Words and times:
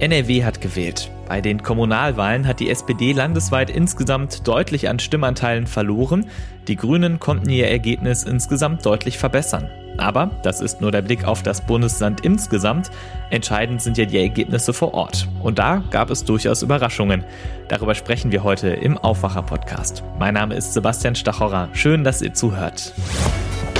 NRW 0.00 0.44
hat 0.44 0.60
gewählt. 0.60 1.10
Bei 1.26 1.40
den 1.40 1.62
Kommunalwahlen 1.62 2.46
hat 2.46 2.60
die 2.60 2.70
SPD 2.70 3.12
landesweit 3.12 3.68
insgesamt 3.68 4.46
deutlich 4.46 4.88
an 4.88 5.00
Stimmanteilen 5.00 5.66
verloren. 5.66 6.26
Die 6.68 6.76
Grünen 6.76 7.18
konnten 7.18 7.50
ihr 7.50 7.68
Ergebnis 7.68 8.22
insgesamt 8.22 8.86
deutlich 8.86 9.18
verbessern. 9.18 9.68
Aber 9.96 10.30
das 10.44 10.60
ist 10.60 10.80
nur 10.80 10.92
der 10.92 11.02
Blick 11.02 11.24
auf 11.24 11.42
das 11.42 11.66
Bundesland 11.66 12.20
insgesamt. 12.20 12.92
Entscheidend 13.30 13.82
sind 13.82 13.98
ja 13.98 14.04
die 14.04 14.18
Ergebnisse 14.18 14.72
vor 14.72 14.94
Ort. 14.94 15.28
Und 15.42 15.58
da 15.58 15.82
gab 15.90 16.10
es 16.10 16.24
durchaus 16.24 16.62
Überraschungen. 16.62 17.24
Darüber 17.66 17.96
sprechen 17.96 18.30
wir 18.30 18.44
heute 18.44 18.68
im 18.68 18.96
Aufwacher-Podcast. 18.96 20.04
Mein 20.18 20.34
Name 20.34 20.54
ist 20.54 20.74
Sebastian 20.74 21.16
Stachorer. 21.16 21.70
Schön, 21.72 22.04
dass 22.04 22.22
ihr 22.22 22.32
zuhört. 22.32 22.94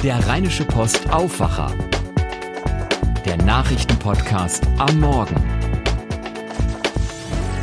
Der 0.02 0.18
Rheinische 0.26 0.64
Post 0.64 1.08
Aufwacher. 1.12 1.72
Der 3.24 3.36
Nachrichtenpodcast 3.36 4.66
am 4.78 4.98
Morgen. 4.98 5.57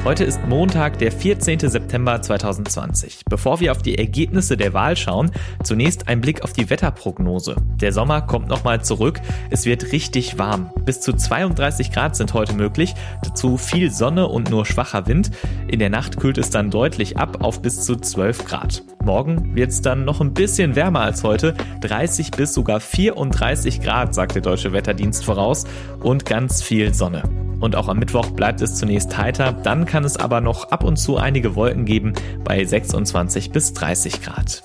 Heute 0.06 0.24
ist 0.24 0.46
Montag, 0.48 1.00
der 1.00 1.12
14. 1.12 1.62
September 1.62 2.22
2020. 2.22 3.22
Bevor 3.28 3.60
wir 3.60 3.72
auf 3.72 3.82
die 3.82 3.98
Ergebnisse 3.98 4.56
der 4.56 4.76
Wahl 4.76 4.96
schauen, 4.96 5.32
zunächst 5.64 6.08
ein 6.08 6.22
Blick 6.22 6.44
auf 6.44 6.54
die 6.54 6.70
Wetterprognose. 6.70 7.56
Der 7.82 7.92
Sommer 7.92 8.22
kommt 8.22 8.48
nochmal 8.48 8.86
zurück. 8.86 9.20
Es 9.50 9.66
wird 9.66 9.92
richtig 9.94 10.38
warm. 10.38 10.70
Bis 10.86 11.02
zu 11.02 11.12
32 11.12 11.92
Grad 11.92 12.16
sind 12.16 12.36
heute 12.36 12.54
möglich. 12.54 12.94
Dazu 13.24 13.58
viel 13.58 13.90
Sonne 13.90 14.28
und 14.28 14.52
nur 14.52 14.68
schwacher 14.68 15.08
Wind. 15.08 15.32
In 15.68 15.80
der 15.80 15.90
Nacht 15.90 16.20
kühlt 16.20 16.38
es 16.38 16.52
dann 16.52 16.70
deutlich 16.70 17.18
ab 17.18 17.44
auf 17.44 17.64
bis 17.64 17.84
zu 17.84 17.96
12 17.96 18.46
Grad. 18.46 18.84
Morgen 19.04 19.56
wird 19.56 19.72
es 19.72 19.82
dann 19.82 20.06
noch 20.06 20.22
ein 20.22 20.36
bisschen 20.36 20.76
wärmer 20.76 21.00
als 21.00 21.24
heute. 21.24 21.56
30 21.82 22.30
bis 22.30 22.54
sogar 22.54 22.80
34 22.80 23.82
Grad, 23.82 24.14
sagt 24.14 24.36
der 24.36 24.44
Deutsche 24.44 24.72
Wetterdienst 24.72 25.26
voraus. 25.26 25.64
Und 26.00 26.28
ganz 26.28 26.62
viel 26.62 26.94
Sonne. 26.94 27.24
Und 27.60 27.76
auch 27.76 27.88
am 27.88 28.00
Mittwoch 28.00 28.32
bleibt 28.32 28.62
es 28.62 28.76
zunächst 28.76 29.18
heiter, 29.18 29.52
dann 29.52 29.86
kann 29.86 29.95
es 30.04 30.18
aber 30.18 30.42
noch 30.42 30.72
ab 30.72 30.84
und 30.84 30.98
zu 30.98 31.18
einige 31.18 31.56
Wolken 31.56 31.86
geben 31.86 32.14
bei 32.44 32.64
26 32.64 33.52
bis 33.52 33.74
30 33.74 34.22
Grad. 34.22 34.64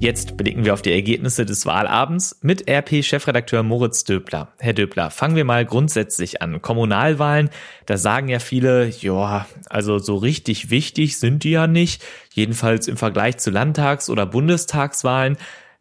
Jetzt 0.00 0.38
blicken 0.38 0.64
wir 0.64 0.72
auf 0.72 0.80
die 0.80 0.94
Ergebnisse 0.94 1.44
des 1.44 1.66
Wahlabends 1.66 2.38
mit 2.40 2.66
RP-Chefredakteur 2.66 3.62
Moritz 3.62 4.04
Döbler. 4.04 4.48
Herr 4.58 4.72
Döbler, 4.72 5.10
fangen 5.10 5.36
wir 5.36 5.44
mal 5.44 5.66
grundsätzlich 5.66 6.40
an. 6.40 6.62
Kommunalwahlen, 6.62 7.50
da 7.84 7.98
sagen 7.98 8.28
ja 8.28 8.38
viele, 8.38 8.88
ja, 8.88 9.46
also 9.68 9.98
so 9.98 10.16
richtig 10.16 10.70
wichtig 10.70 11.18
sind 11.18 11.44
die 11.44 11.50
ja 11.50 11.66
nicht, 11.66 12.02
jedenfalls 12.32 12.88
im 12.88 12.96
Vergleich 12.96 13.36
zu 13.36 13.50
Landtags- 13.50 14.08
oder 14.08 14.24
Bundestagswahlen. 14.24 15.36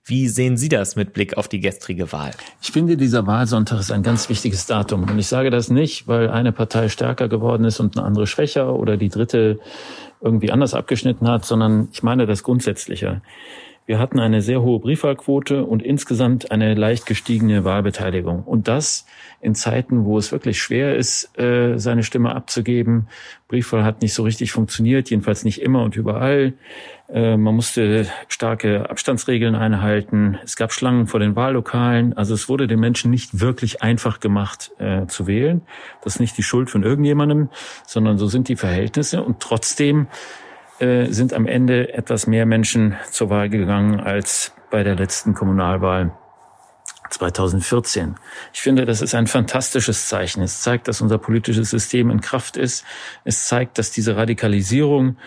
Wie 0.09 0.27
sehen 0.27 0.57
Sie 0.57 0.69
das 0.69 0.95
mit 0.95 1.13
Blick 1.13 1.37
auf 1.37 1.47
die 1.47 1.59
gestrige 1.59 2.11
Wahl? 2.11 2.31
Ich 2.63 2.71
finde, 2.71 2.97
dieser 2.97 3.27
Wahlsonntag 3.27 3.79
ist 3.79 3.91
ein 3.91 4.01
ganz 4.01 4.27
wichtiges 4.27 4.65
Datum. 4.65 5.03
Und 5.03 5.19
ich 5.19 5.27
sage 5.27 5.51
das 5.51 5.69
nicht, 5.69 6.07
weil 6.07 6.31
eine 6.31 6.51
Partei 6.51 6.89
stärker 6.89 7.27
geworden 7.27 7.63
ist 7.63 7.79
und 7.79 7.95
eine 7.95 8.07
andere 8.07 8.25
schwächer 8.25 8.73
oder 8.73 8.97
die 8.97 9.09
dritte 9.09 9.59
irgendwie 10.19 10.51
anders 10.51 10.73
abgeschnitten 10.73 11.27
hat, 11.27 11.45
sondern 11.45 11.89
ich 11.93 12.01
meine 12.01 12.25
das 12.25 12.41
Grundsätzliche. 12.41 13.21
Wir 13.89 13.97
hatten 13.97 14.19
eine 14.19 14.43
sehr 14.43 14.61
hohe 14.61 14.79
Briefwahlquote 14.79 15.65
und 15.65 15.81
insgesamt 15.81 16.51
eine 16.51 16.75
leicht 16.75 17.07
gestiegene 17.07 17.63
Wahlbeteiligung. 17.63 18.43
Und 18.43 18.67
das 18.67 19.07
in 19.41 19.55
Zeiten, 19.55 20.05
wo 20.05 20.19
es 20.19 20.31
wirklich 20.31 20.61
schwer 20.61 20.95
ist, 20.95 21.35
äh, 21.39 21.79
seine 21.79 22.03
Stimme 22.03 22.35
abzugeben. 22.35 23.07
Briefwahl 23.47 23.83
hat 23.83 24.03
nicht 24.03 24.13
so 24.13 24.21
richtig 24.21 24.51
funktioniert, 24.51 25.09
jedenfalls 25.09 25.43
nicht 25.43 25.59
immer 25.63 25.81
und 25.81 25.95
überall. 25.95 26.53
Äh, 27.11 27.35
man 27.35 27.55
musste 27.55 28.05
starke 28.27 28.91
Abstandsregeln 28.91 29.55
einhalten. 29.55 30.37
Es 30.43 30.55
gab 30.55 30.71
Schlangen 30.71 31.07
vor 31.07 31.19
den 31.19 31.35
Wahllokalen. 31.35 32.15
Also 32.15 32.35
es 32.35 32.47
wurde 32.47 32.67
den 32.67 32.79
Menschen 32.79 33.09
nicht 33.09 33.39
wirklich 33.39 33.81
einfach 33.81 34.19
gemacht 34.19 34.69
äh, 34.77 35.07
zu 35.07 35.25
wählen. 35.25 35.61
Das 36.03 36.13
ist 36.13 36.19
nicht 36.19 36.37
die 36.37 36.43
Schuld 36.43 36.69
von 36.69 36.83
irgendjemandem, 36.83 37.49
sondern 37.87 38.19
so 38.19 38.27
sind 38.27 38.49
die 38.49 38.55
Verhältnisse. 38.55 39.23
Und 39.23 39.39
trotzdem 39.39 40.05
äh, 40.79 41.11
sind 41.11 41.33
am 41.33 41.45
Ende 41.45 41.93
etwas 41.93 42.27
mehr 42.27 42.45
Menschen 42.45 42.95
zur 43.11 43.29
Wahl 43.29 43.49
gegangen 43.49 43.99
als 43.99 44.53
bei 44.71 44.83
der 44.83 44.95
letzten 44.95 45.33
Kommunalwahl 45.33 46.11
2014. 47.09 48.15
Ich 48.53 48.61
finde, 48.61 48.85
das 48.85 49.01
ist 49.01 49.15
ein 49.15 49.27
fantastisches 49.27 50.07
Zeichen. 50.07 50.41
Es 50.41 50.61
zeigt, 50.61 50.87
dass 50.87 51.01
unser 51.01 51.17
politisches 51.17 51.69
System 51.69 52.09
in 52.09 52.21
Kraft 52.21 52.55
ist. 52.55 52.85
Es 53.23 53.47
zeigt, 53.47 53.77
dass 53.77 53.91
diese 53.91 54.15
Radikalisierung, 54.15 55.17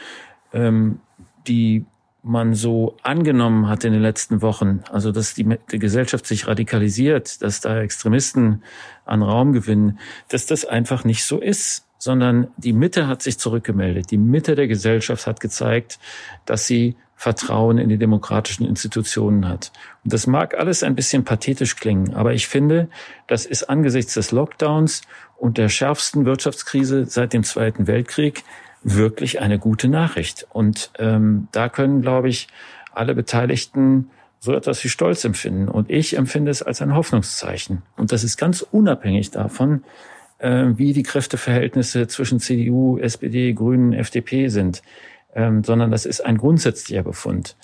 ähm, 0.53 1.01
die 1.47 1.85
man 2.23 2.55
so 2.55 2.97
angenommen 3.03 3.69
hat 3.69 3.85
in 3.85 3.93
den 3.93 4.03
letzten 4.03 4.43
Wochen, 4.43 4.85
also 4.91 5.11
dass 5.11 5.35
die, 5.35 5.59
die, 5.73 5.79
Gesellschaft 5.81 6.25
sich 6.25 6.47
radikalisiert, 6.47 7.43
dass 7.43 7.61
da 7.61 7.81
Extremisten 7.81 8.63
an 9.05 9.23
Raum 9.23 9.53
gewinnen, 9.53 9.99
dass 10.29 10.47
das 10.47 10.65
einfach 10.65 11.05
nicht 11.05 11.25
so 11.25 11.41
ist 11.41 11.85
sondern 12.03 12.49
die 12.57 12.73
Mitte 12.73 13.07
hat 13.07 13.23
sich 13.23 13.39
zurückgemeldet. 13.39 14.11
Die 14.11 14.19
Mitte 14.19 14.57
der 14.57 14.67
Gesellschaft 14.67 15.25
hat 15.29 15.39
gezeigt, 15.39 16.01
dass 16.47 16.67
sie 16.67 16.97
Vertrauen 17.15 17.79
in 17.79 17.89
die 17.89 17.97
demokratischen 17.97 18.67
Institutionen 18.67 19.47
hat. 19.49 19.71
Und 20.03 20.13
das 20.13 20.27
mag 20.27 20.59
alles 20.59 20.83
ein 20.83 20.97
bisschen 20.97 21.23
pathetisch 21.23 21.77
klingen, 21.77 22.15
aber 22.15 22.33
ich 22.33 22.49
finde, 22.49 22.89
das 23.29 23.47
ist 23.47 23.71
angesichts 23.71 24.15
des 24.15 24.33
Lockdowns 24.33 25.03
und 25.37 25.59
der 25.59 25.69
schärfsten 25.69 26.25
Wirtschaftskrise 26.25 27.07
seit 27.07 27.33
dem 27.35 27.45
Zweiten 27.45 27.87
Weltkrieg 27.87 28.43
wirklich 28.83 29.41
eine 29.41 29.61
gute 29.61 29.87
Nachricht. 29.87 30.49
Und 30.51 30.91
ähm, 30.99 31.47
da 31.53 31.69
können, 31.69 32.03
glaube 32.03 32.29
ich, 32.29 32.49
alle 32.93 33.15
Beteiligten 33.15 34.11
so 34.41 34.53
etwas 34.55 34.83
wie 34.83 34.89
Stolz 34.89 35.25
empfinden. 35.25 35.69
Und 35.69 35.89
ich 35.89 36.17
empfinde 36.17 36.51
es 36.51 36.65
als 36.65 36.83
ein 36.83 36.97
Hoffnungszeichen. 36.97 37.83
Und 37.97 38.11
das 38.11 38.25
ist 38.25 38.39
ganz 38.39 38.63
unabhängig 38.63 39.31
davon, 39.31 39.85
wie 40.43 40.93
die 40.93 41.03
Kräfteverhältnisse 41.03 42.09
zwischen 42.09 42.41
CDU, 42.41 42.99
SPD, 42.99 43.53
Grünen, 43.53 43.93
FDP 43.93 44.49
sind, 44.49 44.83
ähm, 45.35 45.65
sondern 45.65 45.91
das 45.91 46.05
ist 46.05 46.21
ein 46.21 46.39
grundsätzlicher 46.39 47.03
Befund. 47.03 47.57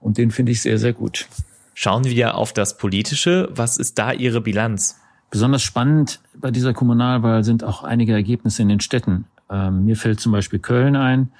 Und 0.00 0.18
den 0.18 0.30
finde 0.30 0.52
ich 0.52 0.62
sehr, 0.62 0.78
sehr 0.78 0.92
gut. 0.92 1.28
Schauen 1.74 2.04
wir 2.04 2.36
auf 2.36 2.52
das 2.52 2.76
Politische. 2.78 3.48
Was 3.52 3.76
ist 3.76 3.98
da 3.98 4.12
Ihre 4.12 4.40
Bilanz? 4.40 5.00
Besonders 5.30 5.62
spannend 5.62 6.20
bei 6.34 6.50
dieser 6.50 6.72
Kommunalwahl 6.72 7.44
sind 7.44 7.64
auch 7.64 7.82
einige 7.82 8.12
Ergebnisse 8.12 8.62
in 8.62 8.68
den 8.68 8.80
Städten. 8.80 9.26
Ähm, 9.50 9.84
mir 9.84 9.96
fällt 9.96 10.20
zum 10.20 10.32
Beispiel 10.32 10.58
Köln 10.58 10.96
ein. 10.96 11.32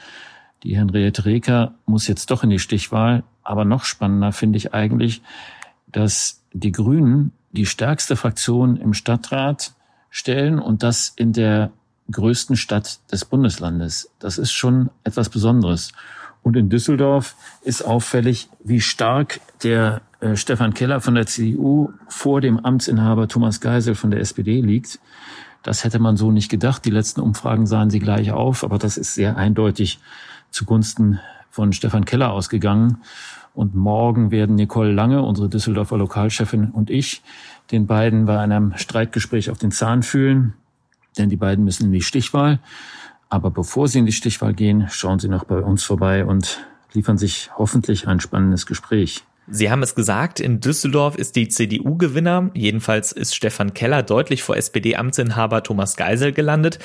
Die 0.62 0.76
Henriette 0.76 1.24
Reker 1.24 1.74
muss 1.86 2.08
jetzt 2.08 2.30
doch 2.30 2.42
in 2.42 2.50
die 2.50 2.58
Stichwahl. 2.58 3.22
Aber 3.42 3.64
noch 3.64 3.84
spannender 3.84 4.32
finde 4.32 4.56
ich 4.58 4.74
eigentlich, 4.74 5.22
dass 5.86 6.42
die 6.52 6.72
Grünen 6.72 7.32
die 7.52 7.66
stärkste 7.66 8.16
Fraktion 8.16 8.76
im 8.76 8.92
Stadtrat 8.92 9.72
stellen 10.16 10.58
und 10.58 10.82
das 10.82 11.12
in 11.14 11.34
der 11.34 11.70
größten 12.10 12.56
Stadt 12.56 13.00
des 13.12 13.26
Bundeslandes. 13.26 14.10
Das 14.18 14.38
ist 14.38 14.50
schon 14.50 14.88
etwas 15.04 15.28
Besonderes. 15.28 15.92
Und 16.42 16.56
in 16.56 16.70
Düsseldorf 16.70 17.34
ist 17.62 17.82
auffällig, 17.82 18.48
wie 18.64 18.80
stark 18.80 19.40
der 19.62 20.00
äh, 20.20 20.34
Stefan 20.34 20.72
Keller 20.72 21.02
von 21.02 21.16
der 21.16 21.26
CDU 21.26 21.90
vor 22.08 22.40
dem 22.40 22.58
Amtsinhaber 22.58 23.28
Thomas 23.28 23.60
Geisel 23.60 23.94
von 23.94 24.10
der 24.10 24.20
SPD 24.20 24.62
liegt. 24.62 25.00
Das 25.62 25.84
hätte 25.84 25.98
man 25.98 26.16
so 26.16 26.30
nicht 26.30 26.48
gedacht. 26.48 26.86
Die 26.86 26.90
letzten 26.90 27.20
Umfragen 27.20 27.66
sahen 27.66 27.90
sie 27.90 27.98
gleich 27.98 28.30
auf, 28.30 28.64
aber 28.64 28.78
das 28.78 28.96
ist 28.96 29.14
sehr 29.14 29.36
eindeutig 29.36 29.98
zugunsten 30.50 31.20
von 31.50 31.74
Stefan 31.74 32.06
Keller 32.06 32.32
ausgegangen. 32.32 33.02
Und 33.56 33.74
morgen 33.74 34.30
werden 34.30 34.54
Nicole 34.54 34.92
Lange, 34.92 35.22
unsere 35.22 35.48
Düsseldorfer 35.48 35.96
Lokalchefin 35.96 36.72
und 36.72 36.90
ich 36.90 37.22
den 37.70 37.86
beiden 37.86 38.26
bei 38.26 38.38
einem 38.38 38.74
Streitgespräch 38.76 39.48
auf 39.50 39.56
den 39.56 39.70
Zahn 39.70 40.02
fühlen, 40.02 40.52
denn 41.16 41.30
die 41.30 41.36
beiden 41.36 41.64
müssen 41.64 41.86
in 41.86 41.92
die 41.92 42.02
Stichwahl. 42.02 42.60
Aber 43.30 43.50
bevor 43.50 43.88
sie 43.88 43.98
in 43.98 44.04
die 44.04 44.12
Stichwahl 44.12 44.52
gehen, 44.52 44.88
schauen 44.90 45.20
sie 45.20 45.30
noch 45.30 45.44
bei 45.44 45.58
uns 45.58 45.84
vorbei 45.84 46.26
und 46.26 46.66
liefern 46.92 47.16
sich 47.16 47.48
hoffentlich 47.56 48.06
ein 48.06 48.20
spannendes 48.20 48.66
Gespräch. 48.66 49.24
Sie 49.48 49.70
haben 49.70 49.82
es 49.82 49.94
gesagt, 49.94 50.38
in 50.38 50.60
Düsseldorf 50.60 51.16
ist 51.16 51.34
die 51.34 51.48
CDU 51.48 51.96
Gewinner. 51.96 52.50
Jedenfalls 52.52 53.10
ist 53.10 53.34
Stefan 53.34 53.72
Keller 53.72 54.02
deutlich 54.02 54.42
vor 54.42 54.58
SPD-Amtsinhaber 54.58 55.62
Thomas 55.62 55.96
Geisel 55.96 56.32
gelandet. 56.32 56.78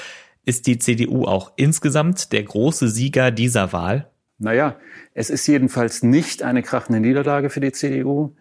Ist 0.46 0.68
die 0.68 0.80
CDU 0.80 1.26
auch 1.26 1.52
insgesamt 1.58 2.32
der 2.32 2.44
große 2.44 2.88
Sieger 2.88 3.30
dieser 3.30 3.74
Wahl? 3.74 4.08
Naja, 4.42 4.76
es 5.14 5.30
ist 5.30 5.46
jedenfalls 5.46 6.02
nicht 6.02 6.42
eine 6.42 6.64
krachende 6.64 7.00
Niederlage 7.00 7.52
für 7.52 7.60
die 7.60 7.72
CDU. 7.72 8.34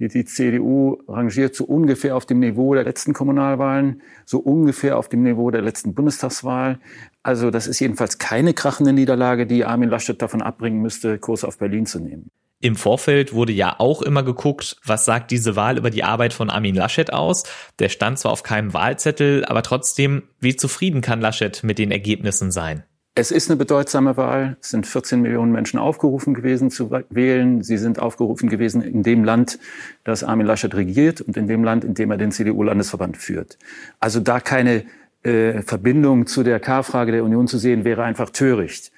Die, 0.00 0.08
die 0.08 0.24
CDU 0.24 0.98
rangiert 1.06 1.54
so 1.54 1.64
ungefähr 1.64 2.16
auf 2.16 2.26
dem 2.26 2.40
Niveau 2.40 2.74
der 2.74 2.82
letzten 2.82 3.12
Kommunalwahlen, 3.12 4.02
so 4.24 4.40
ungefähr 4.40 4.98
auf 4.98 5.08
dem 5.08 5.22
Niveau 5.22 5.52
der 5.52 5.62
letzten 5.62 5.94
Bundestagswahl. 5.94 6.80
Also 7.22 7.52
das 7.52 7.68
ist 7.68 7.78
jedenfalls 7.78 8.18
keine 8.18 8.52
krachende 8.52 8.92
Niederlage, 8.92 9.46
die 9.46 9.64
Armin 9.64 9.90
Laschet 9.90 10.20
davon 10.20 10.42
abbringen 10.42 10.82
müsste, 10.82 11.18
Kurs 11.18 11.44
auf 11.44 11.58
Berlin 11.58 11.86
zu 11.86 12.00
nehmen. 12.00 12.30
Im 12.60 12.74
Vorfeld 12.74 13.32
wurde 13.32 13.52
ja 13.52 13.76
auch 13.78 14.02
immer 14.02 14.24
geguckt, 14.24 14.78
was 14.84 15.04
sagt 15.04 15.30
diese 15.30 15.54
Wahl 15.54 15.78
über 15.78 15.90
die 15.90 16.02
Arbeit 16.02 16.32
von 16.32 16.50
Armin 16.50 16.74
Laschet 16.74 17.12
aus. 17.12 17.44
Der 17.78 17.90
stand 17.90 18.18
zwar 18.18 18.32
auf 18.32 18.42
keinem 18.42 18.74
Wahlzettel, 18.74 19.44
aber 19.44 19.62
trotzdem, 19.62 20.24
wie 20.40 20.56
zufrieden 20.56 21.00
kann 21.00 21.20
Laschet 21.20 21.62
mit 21.62 21.78
den 21.78 21.92
Ergebnissen 21.92 22.50
sein? 22.50 22.82
Es 23.16 23.30
ist 23.30 23.48
eine 23.48 23.56
bedeutsame 23.56 24.16
Wahl. 24.16 24.56
Es 24.60 24.70
sind 24.70 24.88
14 24.88 25.22
Millionen 25.22 25.52
Menschen 25.52 25.78
aufgerufen 25.78 26.34
gewesen 26.34 26.72
zu 26.72 26.90
wählen. 27.10 27.62
Sie 27.62 27.78
sind 27.78 28.00
aufgerufen 28.00 28.48
gewesen 28.48 28.82
in 28.82 29.04
dem 29.04 29.22
Land, 29.22 29.60
das 30.02 30.24
Armin 30.24 30.46
Laschet 30.46 30.74
regiert 30.74 31.20
und 31.20 31.36
in 31.36 31.46
dem 31.46 31.62
Land, 31.62 31.84
in 31.84 31.94
dem 31.94 32.10
er 32.10 32.16
den 32.16 32.32
CDU-Landesverband 32.32 33.16
führt. 33.16 33.56
Also 34.00 34.18
da 34.18 34.40
keine 34.40 34.84
äh, 35.22 35.62
Verbindung 35.62 36.26
zu 36.26 36.42
der 36.42 36.58
K-Frage 36.58 37.12
der 37.12 37.22
Union 37.22 37.46
zu 37.46 37.56
sehen, 37.56 37.84
wäre 37.84 38.02
einfach 38.02 38.30
töricht. 38.30 38.90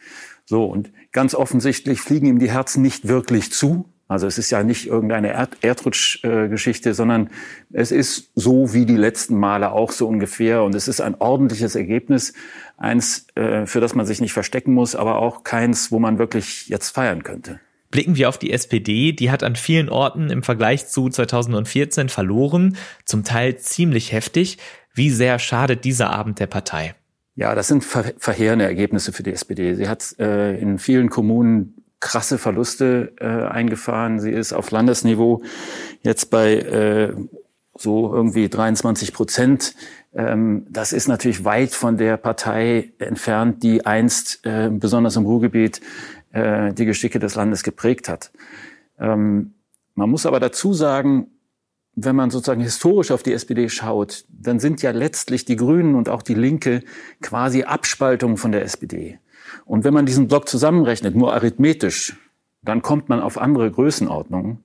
So, 0.46 0.64
und 0.64 0.92
ganz 1.12 1.34
offensichtlich 1.34 2.00
fliegen 2.00 2.26
ihm 2.26 2.38
die 2.38 2.50
Herzen 2.50 2.80
nicht 2.80 3.08
wirklich 3.08 3.52
zu. 3.52 3.84
Also 4.08 4.28
es 4.28 4.38
ist 4.38 4.50
ja 4.50 4.62
nicht 4.62 4.86
irgendeine 4.86 5.32
Erd 5.32 5.58
Erdrutschgeschichte, 5.62 6.90
äh, 6.90 6.94
sondern 6.94 7.28
es 7.72 7.90
ist 7.90 8.30
so 8.36 8.72
wie 8.72 8.86
die 8.86 8.96
letzten 8.96 9.36
Male 9.36 9.72
auch 9.72 9.90
so 9.90 10.06
ungefähr. 10.06 10.62
Und 10.62 10.74
es 10.74 10.86
ist 10.86 11.00
ein 11.00 11.16
ordentliches 11.18 11.74
Ergebnis, 11.74 12.32
eins, 12.76 13.26
äh, 13.34 13.66
für 13.66 13.80
das 13.80 13.94
man 13.94 14.06
sich 14.06 14.20
nicht 14.20 14.32
verstecken 14.32 14.74
muss, 14.74 14.94
aber 14.94 15.18
auch 15.18 15.44
keins, 15.44 15.90
wo 15.90 15.98
man 15.98 16.18
wirklich 16.18 16.68
jetzt 16.68 16.90
feiern 16.90 17.22
könnte. 17.22 17.60
Blicken 17.90 18.16
wir 18.16 18.28
auf 18.28 18.38
die 18.38 18.52
SPD, 18.52 19.12
die 19.12 19.30
hat 19.30 19.42
an 19.42 19.56
vielen 19.56 19.88
Orten 19.88 20.30
im 20.30 20.42
Vergleich 20.42 20.88
zu 20.88 21.08
2014 21.08 22.08
verloren, 22.08 22.76
zum 23.04 23.24
Teil 23.24 23.58
ziemlich 23.58 24.12
heftig. 24.12 24.58
Wie 24.92 25.10
sehr 25.10 25.38
schadet 25.38 25.84
dieser 25.84 26.10
Abend 26.10 26.40
der 26.40 26.46
Partei? 26.46 26.94
Ja, 27.36 27.54
das 27.54 27.68
sind 27.68 27.84
ver 27.84 28.14
verheerende 28.18 28.64
Ergebnisse 28.64 29.12
für 29.12 29.22
die 29.22 29.32
SPD. 29.32 29.74
Sie 29.74 29.88
hat 29.88 30.18
äh, 30.18 30.58
in 30.58 30.78
vielen 30.78 31.10
Kommunen 31.10 31.84
krasse 32.00 32.38
Verluste 32.38 33.12
äh, 33.20 33.26
eingefahren. 33.26 34.20
Sie 34.20 34.30
ist 34.30 34.52
auf 34.52 34.70
Landesniveau 34.70 35.42
jetzt 36.02 36.30
bei 36.30 36.54
äh, 36.54 37.14
so 37.78 38.12
irgendwie 38.12 38.48
23 38.48 39.12
Prozent. 39.12 39.74
Ähm, 40.14 40.66
das 40.70 40.92
ist 40.92 41.08
natürlich 41.08 41.44
weit 41.44 41.72
von 41.72 41.96
der 41.96 42.16
Partei 42.16 42.92
entfernt, 42.98 43.62
die 43.62 43.84
einst 43.84 44.44
äh, 44.44 44.70
besonders 44.70 45.16
im 45.16 45.24
Ruhrgebiet 45.24 45.80
äh, 46.32 46.72
die 46.72 46.86
Geschicke 46.86 47.18
des 47.18 47.34
Landes 47.34 47.62
geprägt 47.62 48.08
hat. 48.08 48.30
Ähm, 48.98 49.54
man 49.94 50.10
muss 50.10 50.26
aber 50.26 50.40
dazu 50.40 50.72
sagen, 50.72 51.28
wenn 51.94 52.14
man 52.14 52.30
sozusagen 52.30 52.60
historisch 52.60 53.10
auf 53.10 53.22
die 53.22 53.32
SPD 53.32 53.68
schaut, 53.70 54.26
dann 54.28 54.60
sind 54.60 54.82
ja 54.82 54.90
letztlich 54.90 55.46
die 55.46 55.56
Grünen 55.56 55.94
und 55.94 56.10
auch 56.10 56.22
die 56.22 56.34
Linke 56.34 56.82
quasi 57.22 57.62
Abspaltungen 57.62 58.36
von 58.36 58.52
der 58.52 58.62
SPD. 58.62 59.18
Und 59.64 59.84
wenn 59.84 59.94
man 59.94 60.04
diesen 60.04 60.28
Block 60.28 60.48
zusammenrechnet, 60.48 61.16
nur 61.16 61.32
arithmetisch, 61.32 62.16
dann 62.62 62.82
kommt 62.82 63.08
man 63.08 63.20
auf 63.20 63.38
andere 63.38 63.70
Größenordnungen. 63.70 64.58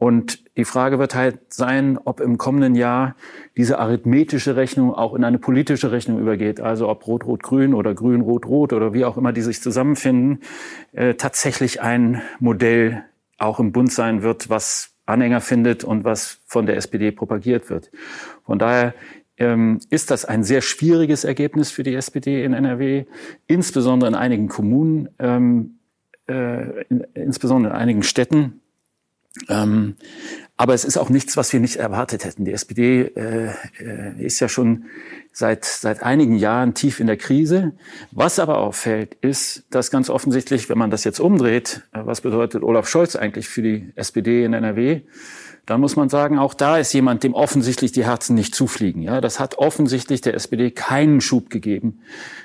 Und 0.00 0.56
die 0.56 0.64
Frage 0.64 0.98
wird 0.98 1.14
halt 1.14 1.52
sein, 1.52 1.98
ob 2.02 2.20
im 2.20 2.38
kommenden 2.38 2.74
Jahr 2.74 3.16
diese 3.58 3.78
arithmetische 3.78 4.56
Rechnung 4.56 4.94
auch 4.94 5.14
in 5.14 5.24
eine 5.24 5.38
politische 5.38 5.92
Rechnung 5.92 6.18
übergeht. 6.18 6.58
Also 6.58 6.88
ob 6.88 7.06
Rot-Rot-Grün 7.06 7.74
oder 7.74 7.92
Grün-Rot-Rot 7.92 8.72
oder 8.72 8.94
wie 8.94 9.04
auch 9.04 9.18
immer 9.18 9.34
die 9.34 9.42
sich 9.42 9.60
zusammenfinden, 9.60 10.40
äh, 10.92 11.16
tatsächlich 11.16 11.82
ein 11.82 12.22
Modell 12.38 13.04
auch 13.36 13.60
im 13.60 13.72
Bund 13.72 13.92
sein 13.92 14.22
wird, 14.22 14.48
was 14.48 14.94
Anhänger 15.04 15.42
findet 15.42 15.84
und 15.84 16.02
was 16.02 16.40
von 16.46 16.64
der 16.64 16.78
SPD 16.78 17.12
propagiert 17.12 17.68
wird. 17.68 17.90
Von 18.46 18.58
daher 18.58 18.94
ähm, 19.36 19.80
ist 19.90 20.10
das 20.10 20.24
ein 20.24 20.44
sehr 20.44 20.62
schwieriges 20.62 21.24
Ergebnis 21.24 21.70
für 21.70 21.82
die 21.82 21.94
SPD 21.94 22.42
in 22.42 22.54
NRW, 22.54 23.04
insbesondere 23.46 24.08
in 24.08 24.14
einigen 24.14 24.48
Kommunen, 24.48 25.10
ähm, 25.18 25.78
äh, 26.26 26.84
in, 26.84 27.04
insbesondere 27.12 27.74
in 27.74 27.78
einigen 27.78 28.02
Städten. 28.02 28.59
Ähm, 29.48 29.96
aber 30.56 30.74
es 30.74 30.84
ist 30.84 30.98
auch 30.98 31.08
nichts, 31.08 31.36
was 31.36 31.52
wir 31.52 31.60
nicht 31.60 31.76
erwartet 31.76 32.24
hätten. 32.24 32.44
Die 32.44 32.52
SPD 32.52 33.02
äh, 33.02 33.50
äh, 33.78 34.22
ist 34.22 34.40
ja 34.40 34.48
schon 34.48 34.84
seit, 35.32 35.64
seit 35.64 36.02
einigen 36.02 36.36
Jahren 36.36 36.74
tief 36.74 37.00
in 37.00 37.06
der 37.06 37.16
Krise. 37.16 37.72
Was 38.10 38.38
aber 38.38 38.58
auffällt, 38.58 39.14
ist, 39.20 39.64
dass 39.70 39.90
ganz 39.90 40.10
offensichtlich, 40.10 40.68
wenn 40.68 40.78
man 40.78 40.90
das 40.90 41.04
jetzt 41.04 41.20
umdreht, 41.20 41.82
äh, 41.92 42.00
was 42.04 42.20
bedeutet 42.20 42.62
Olaf 42.62 42.88
Scholz 42.88 43.16
eigentlich 43.16 43.48
für 43.48 43.62
die 43.62 43.92
SPD 43.94 44.44
in 44.44 44.52
NRW, 44.52 45.02
dann 45.66 45.80
muss 45.80 45.94
man 45.94 46.08
sagen, 46.08 46.38
auch 46.38 46.52
da 46.52 46.78
ist 46.78 46.92
jemand, 46.92 47.22
dem 47.22 47.32
offensichtlich 47.34 47.92
die 47.92 48.04
Herzen 48.04 48.34
nicht 48.34 48.54
zufliegen. 48.54 49.02
Ja, 49.02 49.20
das 49.20 49.38
hat 49.38 49.58
offensichtlich 49.58 50.20
der 50.20 50.34
SPD 50.34 50.72
keinen 50.72 51.20
Schub 51.20 51.48
gegeben 51.48 52.00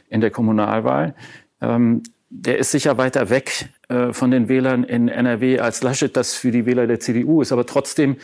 in 0.09 0.21
der 0.21 0.29
Kommunalwahl. 0.29 1.15
Ähm, 1.59 2.03
der 2.29 2.57
ist 2.57 2.71
sicher 2.71 2.97
weiter 2.97 3.29
weg 3.29 3.69
von 4.11 4.31
den 4.31 4.49
Wählern 4.49 4.83
in 4.83 5.09
NRW 5.09 5.59
als 5.59 5.83
Laschet 5.83 6.15
das 6.17 6.33
für 6.35 6.51
die 6.51 6.65
Wähler 6.65 6.87
der 6.87 6.99
CDU 6.99 7.41
ist. 7.41 7.51
Aber 7.51 7.65
trotzdem 7.65 8.17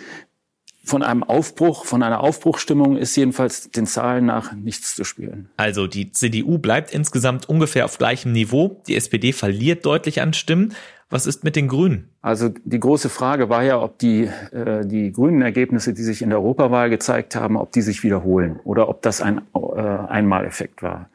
von 0.83 1.03
einem 1.03 1.23
Aufbruch, 1.23 1.85
von 1.85 2.01
einer 2.01 2.21
Aufbruchstimmung 2.21 2.97
ist 2.97 3.15
jedenfalls 3.15 3.69
den 3.69 3.85
Zahlen 3.85 4.25
nach 4.25 4.53
nichts 4.53 4.95
zu 4.95 5.03
spüren. 5.03 5.49
Also 5.57 5.87
die 5.87 6.11
CDU 6.11 6.57
bleibt 6.57 6.93
insgesamt 6.93 7.47
ungefähr 7.47 7.85
auf 7.85 7.97
gleichem 7.97 8.31
Niveau. 8.31 8.81
Die 8.87 8.95
SPD 8.95 9.31
verliert 9.31 9.85
deutlich 9.85 10.21
an 10.21 10.33
Stimmen. 10.33 10.73
Was 11.09 11.27
ist 11.27 11.43
mit 11.43 11.57
den 11.57 11.67
Grünen? 11.67 12.09
Also 12.21 12.49
die 12.63 12.79
große 12.79 13.09
Frage 13.09 13.49
war 13.49 13.63
ja, 13.63 13.81
ob 13.81 13.99
die, 13.99 14.29
äh, 14.53 14.85
die 14.85 15.11
grünen 15.11 15.41
Ergebnisse, 15.41 15.93
die 15.93 16.03
sich 16.03 16.21
in 16.21 16.29
der 16.29 16.39
Europawahl 16.39 16.89
gezeigt 16.89 17.35
haben, 17.35 17.57
ob 17.57 17.73
die 17.73 17.81
sich 17.81 18.01
wiederholen 18.03 18.59
oder 18.63 18.87
ob 18.87 19.01
das 19.01 19.21
ein 19.21 19.41
äh, 19.53 19.79
Einmaleffekt 19.81 20.81
war. 20.81 21.09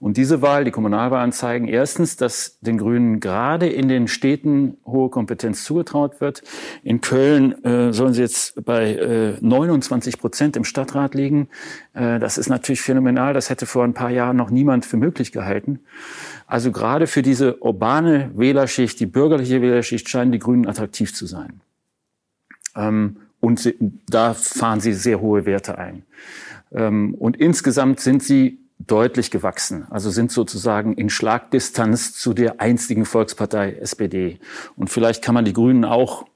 Und 0.00 0.16
diese 0.16 0.40
Wahl, 0.40 0.64
die 0.64 0.70
Kommunalwahlen 0.70 1.30
zeigen 1.30 1.68
erstens, 1.68 2.16
dass 2.16 2.58
den 2.60 2.78
Grünen 2.78 3.20
gerade 3.20 3.68
in 3.68 3.86
den 3.86 4.08
Städten 4.08 4.78
hohe 4.86 5.10
Kompetenz 5.10 5.62
zugetraut 5.62 6.22
wird. 6.22 6.42
In 6.82 7.02
Köln 7.02 7.62
äh, 7.66 7.92
sollen 7.92 8.14
sie 8.14 8.22
jetzt 8.22 8.64
bei 8.64 8.94
äh, 8.94 9.36
29 9.42 10.18
Prozent 10.18 10.56
im 10.56 10.64
Stadtrat 10.64 11.14
liegen. 11.14 11.48
Äh, 11.92 12.18
das 12.18 12.38
ist 12.38 12.48
natürlich 12.48 12.80
phänomenal. 12.80 13.34
Das 13.34 13.50
hätte 13.50 13.66
vor 13.66 13.84
ein 13.84 13.92
paar 13.92 14.10
Jahren 14.10 14.38
noch 14.38 14.48
niemand 14.48 14.86
für 14.86 14.96
möglich 14.96 15.32
gehalten. 15.32 15.80
Also 16.46 16.72
gerade 16.72 17.06
für 17.06 17.20
diese 17.20 17.62
urbane 17.62 18.30
Wählerschicht, 18.34 18.98
die 19.00 19.06
bürgerliche 19.06 19.60
Wählerschicht, 19.60 20.08
scheinen 20.08 20.32
die 20.32 20.38
Grünen 20.38 20.66
attraktiv 20.66 21.14
zu 21.14 21.26
sein. 21.26 21.60
Ähm, 22.74 23.18
und 23.40 23.60
sie, 23.60 23.74
da 24.08 24.32
fahren 24.32 24.80
sie 24.80 24.94
sehr 24.94 25.20
hohe 25.20 25.44
Werte 25.44 25.76
ein. 25.76 26.04
Ähm, 26.72 27.14
und 27.14 27.36
insgesamt 27.36 28.00
sind 28.00 28.22
sie 28.22 28.59
deutlich 28.86 29.30
gewachsen, 29.30 29.86
also 29.90 30.10
sind 30.10 30.32
sozusagen 30.32 30.94
in 30.94 31.10
Schlagdistanz 31.10 32.14
zu 32.14 32.32
der 32.32 32.60
einstigen 32.60 33.04
Volkspartei 33.04 33.72
SPD. 33.72 34.38
Und 34.74 34.88
vielleicht 34.88 35.22
kann 35.22 35.34
man 35.34 35.44
die 35.44 35.52
Grünen 35.52 35.84
auch 35.84 36.26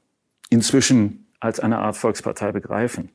inzwischen 0.51 1.27
als 1.41 1.59
eine 1.59 1.79
Art 1.79 1.97
Volkspartei 1.97 2.53
begreifen. 2.53 3.11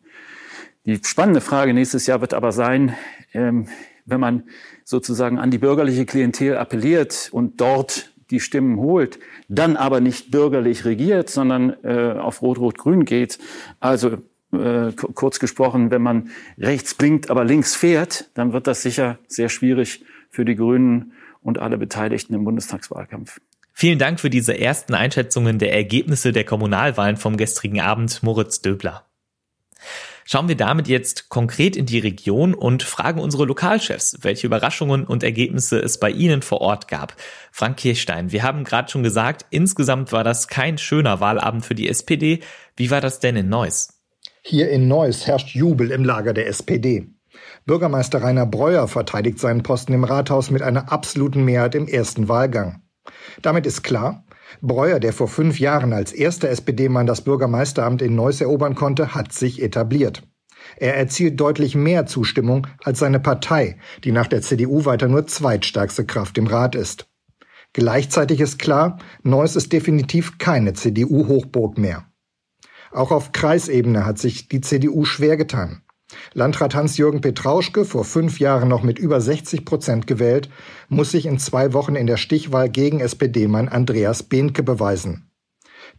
Die 0.86 1.00
spannende 1.04 1.42
Frage 1.42 1.74
nächstes 1.74 2.08
Jahr 2.08 2.22
wird 2.22 2.34
aber 2.34 2.52
sein, 2.52 2.96
ähm, 3.34 3.68
wenn 4.06 4.20
man 4.20 4.44
sozusagen 4.84 5.38
an 5.38 5.52
die 5.52 5.60
bürgerliche 5.60 6.06
Klientel 6.06 6.58
appelliert 6.58 7.30
und 7.32 7.62
dort 7.62 8.12
die 8.32 8.40
Stimmen 8.40 8.78
holt, 8.78 9.20
dann 9.48 9.76
aber 9.76 10.02
nicht 10.02 10.32
bürgerlich 10.32 10.86
regiert, 10.86 11.30
sondern 11.30 11.76
äh, 11.84 12.14
auf 12.14 12.42
Rot-Rot-Grün 12.42 13.06
geht, 13.06 13.40
also 13.80 14.18
äh, 14.52 14.92
kurz 14.94 15.40
gesprochen, 15.40 15.92
wenn 15.92 16.02
man 16.02 16.30
rechts 16.58 16.96
blinkt, 16.96 17.30
aber 17.30 17.46
links 17.46 17.76
fährt, 17.76 18.30
dann 18.34 18.54
wird 18.54 18.68
das 18.68 18.82
sicher 18.82 19.20
sehr 19.28 19.50
schwierig 19.50 20.04
für 20.30 20.46
die 20.46 20.56
Grünen 20.56 21.14
und 21.42 21.60
alle 21.60 21.78
Beteiligten 21.78 22.34
im 22.34 22.44
Bundestagswahlkampf. 22.44 23.40
Vielen 23.74 24.00
Dank 24.00 24.20
für 24.20 24.30
diese 24.30 24.60
ersten 24.60 24.94
Einschätzungen 24.94 25.58
der 25.58 25.74
Ergebnisse 25.74 26.34
der 26.34 26.44
Kommunalwahlen 26.44 27.18
vom 27.18 27.38
gestrigen 27.38 27.80
Abend, 27.80 28.22
Moritz 28.24 28.62
Döbler. 28.62 29.06
Schauen 30.26 30.48
wir 30.48 30.58
damit 30.58 30.88
jetzt 30.88 31.30
konkret 31.30 31.76
in 31.76 31.86
die 31.88 31.98
Region 31.98 32.54
und 32.54 32.84
fragen 32.84 33.20
unsere 33.20 33.46
Lokalchefs, 33.46 34.18
welche 34.22 34.46
Überraschungen 34.46 35.04
und 35.06 35.24
Ergebnisse 35.24 35.80
es 35.80 36.00
bei 36.00 36.12
ihnen 36.12 36.42
vor 36.42 36.62
Ort 36.62 36.88
gab. 36.88 37.16
Frank 37.52 37.78
Kirchstein, 37.78 38.32
wir 38.32 38.44
haben 38.44 38.64
gerade 38.64 38.92
schon 38.92 39.02
gesagt, 39.02 39.46
insgesamt 39.50 40.12
war 40.12 40.24
das 40.24 40.48
kein 40.48 40.78
schöner 40.78 41.20
Wahlabend 41.20 41.66
für 41.66 41.74
die 41.74 41.90
SPD. 41.90 42.42
Wie 42.76 42.92
war 42.92 43.02
das 43.02 43.20
denn 43.20 43.38
in 43.38 43.50
Neuss? 43.50 43.99
Hier 44.42 44.70
in 44.70 44.88
Neuss 44.88 45.28
herrscht 45.28 45.56
Jubel 45.56 45.92
im 45.92 46.04
Lager 46.04 46.34
der 46.34 46.48
SPD. 46.48 47.10
Bürgermeister 47.66 48.22
Rainer 48.22 48.46
Breuer 48.46 48.88
verteidigt 48.88 49.40
seinen 49.40 49.64
Posten 49.64 49.94
im 49.94 50.04
Rathaus 50.04 50.50
mit 50.50 50.62
einer 50.62 50.92
absoluten 50.92 51.44
Mehrheit 51.44 51.76
im 51.76 51.88
ersten 51.88 52.28
Wahlgang. 52.28 52.82
Damit 53.42 53.66
ist 53.66 53.84
klar, 53.84 54.26
Breuer, 54.62 55.00
der 55.00 55.14
vor 55.14 55.28
fünf 55.28 55.60
Jahren 55.60 55.94
als 55.94 56.12
erster 56.12 56.50
SPD-Mann 56.50 57.06
das 57.06 57.22
Bürgermeisteramt 57.22 58.02
in 58.02 58.16
Neuss 58.16 58.42
erobern 58.42 58.76
konnte, 58.76 59.14
hat 59.14 59.34
sich 59.34 59.62
etabliert. 59.62 60.24
Er 60.78 60.96
erzielt 60.96 61.40
deutlich 61.40 61.76
mehr 61.76 62.06
Zustimmung 62.06 62.68
als 62.84 63.00
seine 63.00 63.20
Partei, 63.20 63.78
die 64.04 64.12
nach 64.12 64.28
der 64.28 64.42
CDU 64.42 64.86
weiter 64.86 65.08
nur 65.08 65.28
zweitstärkste 65.28 66.06
Kraft 66.06 66.38
im 66.38 66.48
Rat 66.48 66.76
ist. 66.76 67.08
Gleichzeitig 67.74 68.40
ist 68.40 68.58
klar, 68.58 68.98
Neuss 69.22 69.56
ist 69.56 69.72
definitiv 69.72 70.38
keine 70.38 70.74
CDU-Hochburg 70.74 71.78
mehr. 71.78 72.09
Auch 72.92 73.12
auf 73.12 73.32
Kreisebene 73.32 74.06
hat 74.06 74.18
sich 74.18 74.48
die 74.48 74.62
CDU 74.62 75.06
schwer 75.06 75.38
getan. 75.38 75.82
Landrat 76.34 76.74
Hans-Jürgen 76.74 77.22
Petrauschke, 77.22 77.86
vor 77.86 78.04
fünf 78.04 78.40
Jahren 78.40 78.68
noch 78.68 78.82
mit 78.82 78.98
über 78.98 79.22
60 79.22 79.64
Prozent 79.64 80.08
gewählt, 80.08 80.50
muss 80.88 81.12
sich 81.12 81.26
in 81.26 81.38
zwei 81.38 81.74
Wochen 81.74 81.96
in 81.96 82.08
der 82.08 82.18
Stichwahl 82.18 82.70
gegen 82.70 83.00
SPD-Mann 83.00 83.68
Andreas 83.68 84.24
Behnke 84.24 84.64
beweisen. 84.64 85.30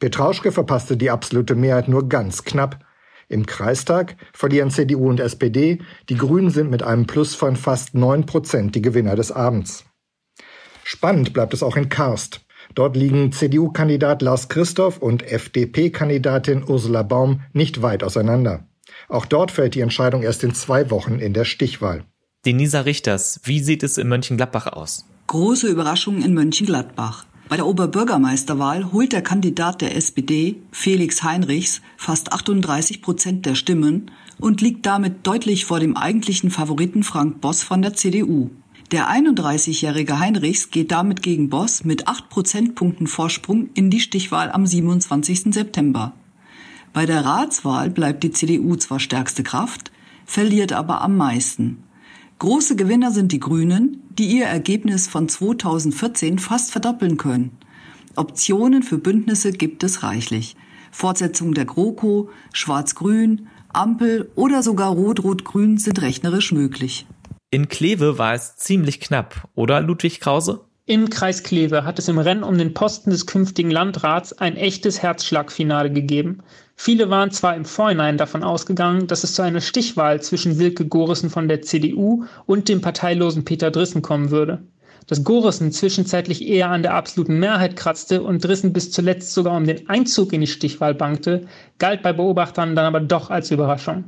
Petrauschke 0.00 0.50
verpasste 0.50 0.96
die 0.96 1.10
absolute 1.10 1.54
Mehrheit 1.54 1.88
nur 1.88 2.08
ganz 2.08 2.44
knapp. 2.44 2.84
Im 3.28 3.46
Kreistag 3.46 4.16
verlieren 4.32 4.70
CDU 4.70 5.08
und 5.08 5.20
SPD, 5.20 5.80
die 6.08 6.16
Grünen 6.16 6.50
sind 6.50 6.70
mit 6.70 6.82
einem 6.82 7.06
Plus 7.06 7.36
von 7.36 7.54
fast 7.54 7.94
neun 7.94 8.26
Prozent 8.26 8.74
die 8.74 8.82
Gewinner 8.82 9.14
des 9.14 9.30
Abends. 9.30 9.84
Spannend 10.82 11.32
bleibt 11.32 11.54
es 11.54 11.62
auch 11.62 11.76
in 11.76 11.88
Karst. 11.88 12.40
Dort 12.74 12.96
liegen 12.96 13.32
CDU-Kandidat 13.32 14.22
Lars 14.22 14.48
Christoph 14.48 14.98
und 14.98 15.22
FDP-Kandidatin 15.22 16.64
Ursula 16.66 17.02
Baum 17.02 17.40
nicht 17.52 17.82
weit 17.82 18.04
auseinander. 18.04 18.66
Auch 19.08 19.26
dort 19.26 19.50
fällt 19.50 19.74
die 19.74 19.80
Entscheidung 19.80 20.22
erst 20.22 20.44
in 20.44 20.54
zwei 20.54 20.90
Wochen 20.90 21.18
in 21.18 21.32
der 21.32 21.44
Stichwahl. 21.44 22.04
Denisa 22.46 22.80
Richters, 22.80 23.40
wie 23.44 23.60
sieht 23.60 23.82
es 23.82 23.98
in 23.98 24.08
Mönchengladbach 24.08 24.66
aus? 24.66 25.04
Große 25.26 25.68
Überraschung 25.68 26.22
in 26.22 26.32
Mönchengladbach. 26.34 27.26
Bei 27.50 27.56
der 27.56 27.66
Oberbürgermeisterwahl 27.66 28.92
holt 28.92 29.12
der 29.12 29.22
Kandidat 29.22 29.80
der 29.80 29.96
SPD, 29.96 30.56
Felix 30.70 31.24
Heinrichs, 31.24 31.82
fast 31.96 32.32
38 32.32 33.02
Prozent 33.02 33.44
der 33.44 33.56
Stimmen 33.56 34.12
und 34.38 34.60
liegt 34.60 34.86
damit 34.86 35.26
deutlich 35.26 35.64
vor 35.64 35.80
dem 35.80 35.96
eigentlichen 35.96 36.50
Favoriten 36.50 37.02
Frank 37.02 37.40
Boss 37.40 37.64
von 37.64 37.82
der 37.82 37.94
CDU. 37.94 38.50
Der 38.92 39.08
31-jährige 39.08 40.18
Heinrichs 40.18 40.72
geht 40.72 40.90
damit 40.90 41.22
gegen 41.22 41.48
Boss 41.48 41.84
mit 41.84 42.08
8 42.08 42.28
Prozentpunkten 42.28 43.06
Vorsprung 43.06 43.70
in 43.74 43.88
die 43.88 44.00
Stichwahl 44.00 44.50
am 44.50 44.66
27. 44.66 45.54
September. 45.54 46.12
Bei 46.92 47.06
der 47.06 47.24
Ratswahl 47.24 47.88
bleibt 47.88 48.24
die 48.24 48.32
CDU 48.32 48.74
zwar 48.74 48.98
stärkste 48.98 49.44
Kraft, 49.44 49.92
verliert 50.26 50.72
aber 50.72 51.02
am 51.02 51.16
meisten. 51.16 51.84
Große 52.40 52.74
Gewinner 52.74 53.12
sind 53.12 53.30
die 53.30 53.38
Grünen, 53.38 54.02
die 54.18 54.26
ihr 54.26 54.46
Ergebnis 54.46 55.06
von 55.06 55.28
2014 55.28 56.40
fast 56.40 56.72
verdoppeln 56.72 57.16
können. 57.16 57.52
Optionen 58.16 58.82
für 58.82 58.98
Bündnisse 58.98 59.52
gibt 59.52 59.84
es 59.84 60.02
reichlich. 60.02 60.56
Fortsetzung 60.90 61.54
der 61.54 61.64
GroKo, 61.64 62.28
Schwarz-Grün, 62.52 63.46
Ampel 63.68 64.32
oder 64.34 64.64
sogar 64.64 64.90
Rot-Rot-Grün 64.90 65.78
sind 65.78 66.02
rechnerisch 66.02 66.50
möglich. 66.50 67.06
In 67.52 67.68
Kleve 67.68 68.16
war 68.16 68.32
es 68.32 68.54
ziemlich 68.54 69.00
knapp, 69.00 69.48
oder 69.56 69.80
Ludwig 69.80 70.20
Krause? 70.20 70.60
Im 70.86 71.10
Kreis 71.10 71.42
Kleve 71.42 71.82
hat 71.82 71.98
es 71.98 72.06
im 72.06 72.20
Rennen 72.20 72.44
um 72.44 72.56
den 72.56 72.74
Posten 72.74 73.10
des 73.10 73.26
künftigen 73.26 73.72
Landrats 73.72 74.32
ein 74.32 74.56
echtes 74.56 75.02
Herzschlagfinale 75.02 75.90
gegeben. 75.90 76.44
Viele 76.76 77.10
waren 77.10 77.32
zwar 77.32 77.56
im 77.56 77.64
Vorhinein 77.64 78.18
davon 78.18 78.44
ausgegangen, 78.44 79.08
dass 79.08 79.24
es 79.24 79.34
zu 79.34 79.42
einer 79.42 79.60
Stichwahl 79.60 80.22
zwischen 80.22 80.54
Silke 80.54 80.86
Gorissen 80.86 81.28
von 81.28 81.48
der 81.48 81.60
CDU 81.62 82.24
und 82.46 82.68
dem 82.68 82.80
parteilosen 82.82 83.44
Peter 83.44 83.72
Drissen 83.72 84.00
kommen 84.00 84.30
würde. 84.30 84.62
Dass 85.08 85.24
Gorissen 85.24 85.72
zwischenzeitlich 85.72 86.46
eher 86.46 86.70
an 86.70 86.82
der 86.82 86.94
absoluten 86.94 87.40
Mehrheit 87.40 87.74
kratzte 87.74 88.22
und 88.22 88.44
Drissen 88.44 88.72
bis 88.72 88.92
zuletzt 88.92 89.34
sogar 89.34 89.56
um 89.56 89.66
den 89.66 89.88
Einzug 89.88 90.32
in 90.32 90.40
die 90.40 90.46
Stichwahl 90.46 90.94
bangte, 90.94 91.48
galt 91.80 92.04
bei 92.04 92.12
Beobachtern 92.12 92.76
dann 92.76 92.86
aber 92.86 93.00
doch 93.00 93.28
als 93.28 93.50
Überraschung. 93.50 94.04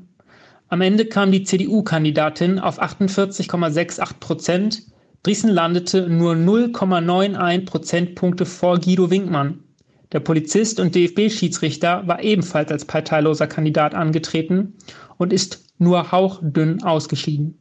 Am 0.73 0.81
Ende 0.81 1.05
kam 1.05 1.31
die 1.31 1.43
CDU-Kandidatin 1.43 2.59
auf 2.59 2.81
48,68 2.81 4.21
Prozent. 4.21 4.83
Driesen 5.23 5.50
landete 5.50 6.09
nur 6.09 6.33
0,91 6.33 7.67
Prozentpunkte 7.67 8.47
vor 8.47 8.79
Guido 8.79 9.11
Winkmann. 9.11 9.64
Der 10.12 10.21
Polizist 10.21 10.81
und 10.81 10.95
DFB-Schiedsrichter 10.95 12.09
war 12.09 12.25
ebenfalls 12.25 12.73
als 12.73 12.87
parteiloser 12.87 13.47
Kandidat 13.49 13.95
angetreten 13.95 14.79
und 15.19 15.35
ist 15.35 15.62
nur 15.76 16.11
hauchdünn 16.11 16.83
ausgeschieden. 16.83 17.59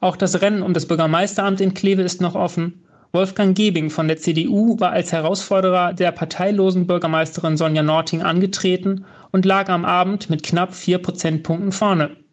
Auch 0.00 0.16
das 0.16 0.42
Rennen 0.42 0.62
um 0.62 0.74
das 0.74 0.86
Bürgermeisteramt 0.86 1.60
in 1.60 1.72
Kleve 1.72 2.02
ist 2.02 2.20
noch 2.20 2.34
offen. 2.34 2.84
Wolfgang 3.12 3.56
Gebing 3.56 3.90
von 3.90 4.08
der 4.08 4.16
CDU 4.16 4.80
war 4.80 4.90
als 4.90 5.12
Herausforderer 5.12 5.92
der 5.92 6.10
parteilosen 6.10 6.88
Bürgermeisterin 6.88 7.56
Sonja 7.56 7.84
Norting 7.84 8.22
angetreten 8.22 9.04
und 9.30 9.44
lag 9.44 9.68
am 9.68 9.84
Abend 9.84 10.30
mit 10.30 10.42
knapp 10.42 10.74
vier 10.74 10.98
Prozentpunkten 10.98 11.70
vorne. 11.70 12.23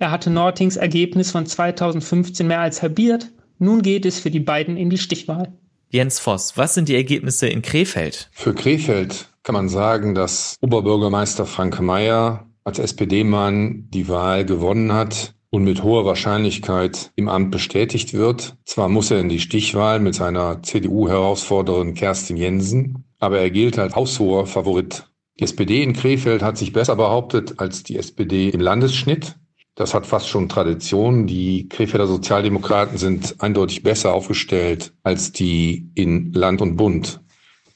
Er 0.00 0.10
hatte 0.10 0.30
Nortings 0.30 0.76
Ergebnis 0.76 1.30
von 1.30 1.44
2015 1.44 2.46
mehr 2.46 2.60
als 2.60 2.80
halbiert. 2.80 3.30
Nun 3.58 3.82
geht 3.82 4.06
es 4.06 4.18
für 4.18 4.30
die 4.30 4.40
beiden 4.40 4.78
in 4.78 4.88
die 4.88 4.96
Stichwahl. 4.96 5.52
Jens 5.90 6.18
Voss, 6.18 6.56
was 6.56 6.72
sind 6.72 6.88
die 6.88 6.94
Ergebnisse 6.94 7.48
in 7.48 7.60
Krefeld? 7.60 8.30
Für 8.32 8.54
Krefeld 8.54 9.28
kann 9.42 9.54
man 9.54 9.68
sagen, 9.68 10.14
dass 10.14 10.56
Oberbürgermeister 10.62 11.44
Frank 11.44 11.82
Mayer 11.82 12.46
als 12.64 12.78
SPD-Mann 12.78 13.88
die 13.90 14.08
Wahl 14.08 14.46
gewonnen 14.46 14.94
hat 14.94 15.34
und 15.50 15.64
mit 15.64 15.82
hoher 15.82 16.06
Wahrscheinlichkeit 16.06 17.10
im 17.14 17.28
Amt 17.28 17.50
bestätigt 17.50 18.14
wird. 18.14 18.56
Zwar 18.64 18.88
muss 18.88 19.10
er 19.10 19.20
in 19.20 19.28
die 19.28 19.40
Stichwahl 19.40 20.00
mit 20.00 20.14
seiner 20.14 20.62
CDU-Herausforderin 20.62 21.92
Kerstin 21.92 22.38
Jensen, 22.38 23.04
aber 23.18 23.38
er 23.40 23.50
gilt 23.50 23.78
als 23.78 23.94
haushoher 23.94 24.46
Favorit. 24.46 25.10
Die 25.38 25.44
SPD 25.44 25.82
in 25.82 25.92
Krefeld 25.92 26.42
hat 26.42 26.56
sich 26.56 26.72
besser 26.72 26.96
behauptet 26.96 27.58
als 27.58 27.82
die 27.82 27.98
SPD 27.98 28.48
im 28.48 28.60
Landesschnitt. 28.60 29.36
Das 29.74 29.94
hat 29.94 30.06
fast 30.06 30.28
schon 30.28 30.48
Tradition. 30.48 31.26
Die 31.26 31.68
Krefelder 31.68 32.06
Sozialdemokraten 32.06 32.98
sind 32.98 33.40
eindeutig 33.40 33.82
besser 33.82 34.12
aufgestellt 34.12 34.92
als 35.02 35.32
die 35.32 35.90
in 35.94 36.32
Land 36.32 36.60
und 36.60 36.76
Bund. 36.76 37.20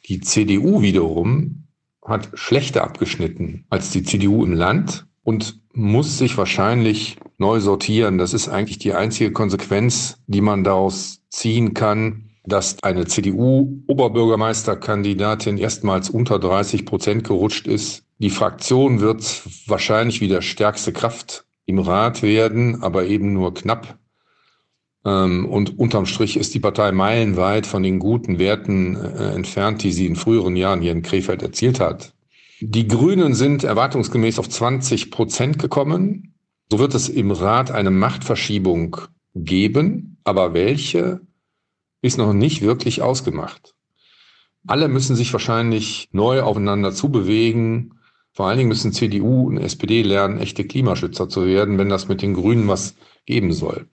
Die 0.08 0.20
CDU 0.20 0.82
wiederum 0.82 1.64
hat 2.04 2.28
schlechter 2.34 2.84
abgeschnitten 2.84 3.64
als 3.70 3.90
die 3.90 4.02
CDU 4.02 4.44
im 4.44 4.52
Land 4.52 5.06
und 5.22 5.60
muss 5.72 6.18
sich 6.18 6.36
wahrscheinlich 6.36 7.16
neu 7.38 7.60
sortieren. 7.60 8.18
Das 8.18 8.34
ist 8.34 8.48
eigentlich 8.48 8.78
die 8.78 8.92
einzige 8.92 9.32
Konsequenz, 9.32 10.18
die 10.26 10.42
man 10.42 10.64
daraus 10.64 11.22
ziehen 11.30 11.74
kann, 11.74 12.30
dass 12.44 12.82
eine 12.82 13.06
CDU-Oberbürgermeisterkandidatin 13.06 15.56
erstmals 15.56 16.10
unter 16.10 16.38
30 16.38 16.84
Prozent 16.84 17.24
gerutscht 17.24 17.66
ist. 17.66 18.04
Die 18.18 18.28
Fraktion 18.30 19.00
wird 19.00 19.42
wahrscheinlich 19.66 20.20
wieder 20.20 20.42
stärkste 20.42 20.92
Kraft 20.92 21.43
im 21.66 21.78
Rat 21.78 22.22
werden, 22.22 22.82
aber 22.82 23.06
eben 23.06 23.32
nur 23.32 23.54
knapp. 23.54 23.98
Ähm, 25.04 25.46
und 25.46 25.78
unterm 25.78 26.06
Strich 26.06 26.36
ist 26.36 26.54
die 26.54 26.60
Partei 26.60 26.92
meilenweit 26.92 27.66
von 27.66 27.82
den 27.82 27.98
guten 27.98 28.38
Werten 28.38 28.96
äh, 28.96 29.34
entfernt, 29.34 29.82
die 29.82 29.92
sie 29.92 30.06
in 30.06 30.16
früheren 30.16 30.56
Jahren 30.56 30.80
hier 30.80 30.92
in 30.92 31.02
Krefeld 31.02 31.42
erzielt 31.42 31.80
hat. 31.80 32.14
Die 32.60 32.88
Grünen 32.88 33.34
sind 33.34 33.64
erwartungsgemäß 33.64 34.38
auf 34.38 34.48
20 34.48 35.10
Prozent 35.10 35.58
gekommen. 35.58 36.34
So 36.70 36.78
wird 36.78 36.94
es 36.94 37.08
im 37.08 37.30
Rat 37.30 37.70
eine 37.70 37.90
Machtverschiebung 37.90 38.96
geben, 39.34 40.18
aber 40.24 40.54
welche 40.54 41.20
ist 42.00 42.18
noch 42.18 42.32
nicht 42.32 42.62
wirklich 42.62 43.02
ausgemacht. 43.02 43.74
Alle 44.66 44.88
müssen 44.88 45.16
sich 45.16 45.32
wahrscheinlich 45.32 46.08
neu 46.12 46.42
aufeinander 46.42 46.92
zubewegen. 46.92 47.94
Vor 48.34 48.48
allen 48.48 48.58
Dingen 48.58 48.68
müssen 48.68 48.92
CDU 48.92 49.46
und 49.46 49.58
SPD 49.58 50.02
lernen, 50.02 50.40
echte 50.40 50.64
Klimaschützer 50.64 51.28
zu 51.28 51.46
werden, 51.46 51.78
wenn 51.78 51.88
das 51.88 52.08
mit 52.08 52.20
den 52.20 52.34
Grünen 52.34 52.66
was 52.66 52.96
geben 53.26 53.52
soll. 53.52 53.86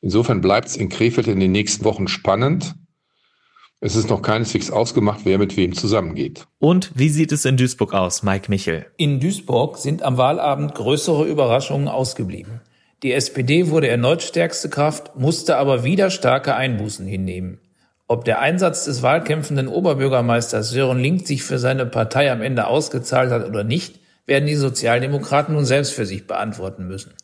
Insofern 0.00 0.40
bleibt 0.40 0.66
es 0.66 0.76
in 0.76 0.88
Krefeld 0.88 1.28
in 1.28 1.38
den 1.38 1.52
nächsten 1.52 1.84
Wochen 1.84 2.08
spannend. 2.08 2.74
Es 3.78 3.94
ist 3.94 4.10
noch 4.10 4.20
keineswegs 4.20 4.72
ausgemacht, 4.72 5.20
wer 5.24 5.38
mit 5.38 5.56
wem 5.56 5.74
zusammengeht. 5.74 6.48
Und 6.58 6.90
wie 6.96 7.08
sieht 7.08 7.30
es 7.30 7.44
in 7.44 7.56
Duisburg 7.56 7.94
aus, 7.94 8.24
Mike 8.24 8.50
Michel? 8.50 8.86
In 8.96 9.20
Duisburg 9.20 9.78
sind 9.78 10.02
am 10.02 10.16
Wahlabend 10.16 10.74
größere 10.74 11.26
Überraschungen 11.26 11.86
ausgeblieben. 11.86 12.62
Die 13.04 13.12
SPD 13.12 13.70
wurde 13.70 13.86
erneut 13.86 14.22
stärkste 14.22 14.70
Kraft, 14.70 15.14
musste 15.16 15.56
aber 15.56 15.84
wieder 15.84 16.10
starke 16.10 16.56
Einbußen 16.56 17.06
hinnehmen. 17.06 17.60
Ob 18.06 18.26
der 18.26 18.40
Einsatz 18.40 18.84
des 18.84 19.02
wahlkämpfenden 19.02 19.66
Oberbürgermeisters 19.66 20.70
Sören 20.70 20.98
Link 20.98 21.26
sich 21.26 21.42
für 21.42 21.58
seine 21.58 21.86
Partei 21.86 22.30
am 22.30 22.42
Ende 22.42 22.66
ausgezahlt 22.66 23.30
hat 23.30 23.46
oder 23.46 23.64
nicht, 23.64 23.98
werden 24.26 24.46
die 24.46 24.56
Sozialdemokraten 24.56 25.54
nun 25.54 25.64
selbst 25.64 25.94
für 25.94 26.04
sich 26.04 26.26
beantworten 26.26 26.86
müssen. 26.86 27.14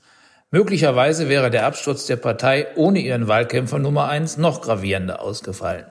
Möglicherweise 0.50 1.28
wäre 1.28 1.50
der 1.50 1.66
Absturz 1.66 2.06
der 2.06 2.16
Partei 2.16 2.66
ohne 2.76 3.00
ihren 3.00 3.28
Wahlkämpfer 3.28 3.78
Nummer 3.78 4.08
eins 4.08 4.38
noch 4.38 4.62
gravierender 4.62 5.20
ausgefallen. 5.20 5.84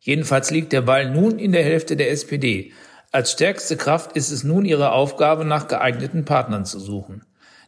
Jedenfalls 0.00 0.50
liegt 0.50 0.72
der 0.72 0.82
Ball 0.82 1.10
nun 1.10 1.38
in 1.38 1.52
der 1.52 1.64
Hälfte 1.64 1.96
der 1.96 2.10
SPD. 2.10 2.72
Als 3.10 3.32
stärkste 3.32 3.76
Kraft 3.78 4.16
ist 4.16 4.30
es 4.30 4.44
nun 4.44 4.66
ihre 4.66 4.92
Aufgabe, 4.92 5.46
nach 5.46 5.66
geeigneten 5.66 6.26
Partnern 6.26 6.66
zu 6.66 6.78
suchen. 6.78 7.24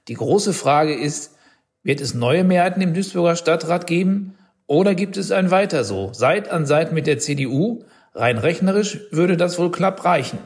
Die 0.09 0.15
große 0.15 0.53
Frage 0.53 0.95
ist, 0.95 1.35
wird 1.83 2.03
es 2.03 2.15
neue 2.15 2.45
Mehrheiten 2.45 2.83
im 2.83 2.93
Duisburger 2.93 3.37
Stadtrat 3.37 3.87
geben 3.87 4.36
oder 4.67 4.95
gibt 4.95 5.17
es 5.17 5.31
ein 5.31 5.51
Weiter 5.51 5.85
so, 5.85 6.11
Seit 6.13 6.51
an 6.51 6.67
Seit 6.67 6.93
mit 6.93 7.07
der 7.07 7.19
CDU? 7.19 7.85
Rein 8.15 8.39
rechnerisch 8.39 9.01
würde 9.11 9.37
das 9.37 9.59
wohl 9.59 9.71
knapp 9.71 10.05
reichen. 10.05 10.39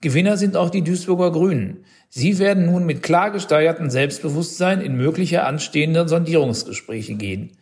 Gewinner 0.00 0.36
sind 0.36 0.56
auch 0.56 0.70
die 0.70 0.82
Duisburger 0.82 1.32
Grünen. 1.32 1.84
Sie 2.08 2.38
werden 2.38 2.66
nun 2.66 2.86
mit 2.86 3.02
klar 3.02 3.30
gesteigertem 3.30 3.90
Selbstbewusstsein 3.90 4.80
in 4.80 4.96
mögliche 4.96 5.44
anstehende 5.44 6.08
Sondierungsgespräche 6.08 7.14
gehen. 7.14 7.56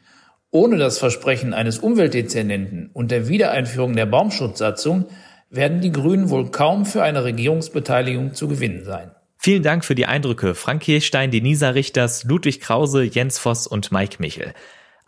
Ohne 0.51 0.77
das 0.77 0.99
Versprechen 0.99 1.55
eines 1.55 1.79
Umweltdezernenten 1.79 2.91
und 2.93 3.11
der 3.11 3.29
Wiedereinführung 3.29 3.95
der 3.95 4.07
Baumschutzsatzung 4.07 5.07
werden 5.51 5.81
die 5.81 5.93
Grünen 5.93 6.31
wohl 6.31 6.51
kaum 6.51 6.87
für 6.87 7.03
eine 7.03 7.25
Regierungsbeteiligung 7.25 8.35
zu 8.35 8.49
gewinnen 8.49 8.85
sein. 8.85 9.11
Vielen 9.39 9.63
Dank 9.63 9.85
für 9.85 9.95
die 9.95 10.07
Eindrücke. 10.07 10.55
Frank 10.55 10.83
Kirchstein, 10.83 11.31
Denisa 11.31 11.71
Richters, 11.71 12.25
Ludwig 12.25 12.61
Krause, 12.61 13.03
Jens 13.05 13.39
Voss 13.39 13.67
und 13.67 13.93
Mike 13.93 14.17
Michel. 14.19 14.55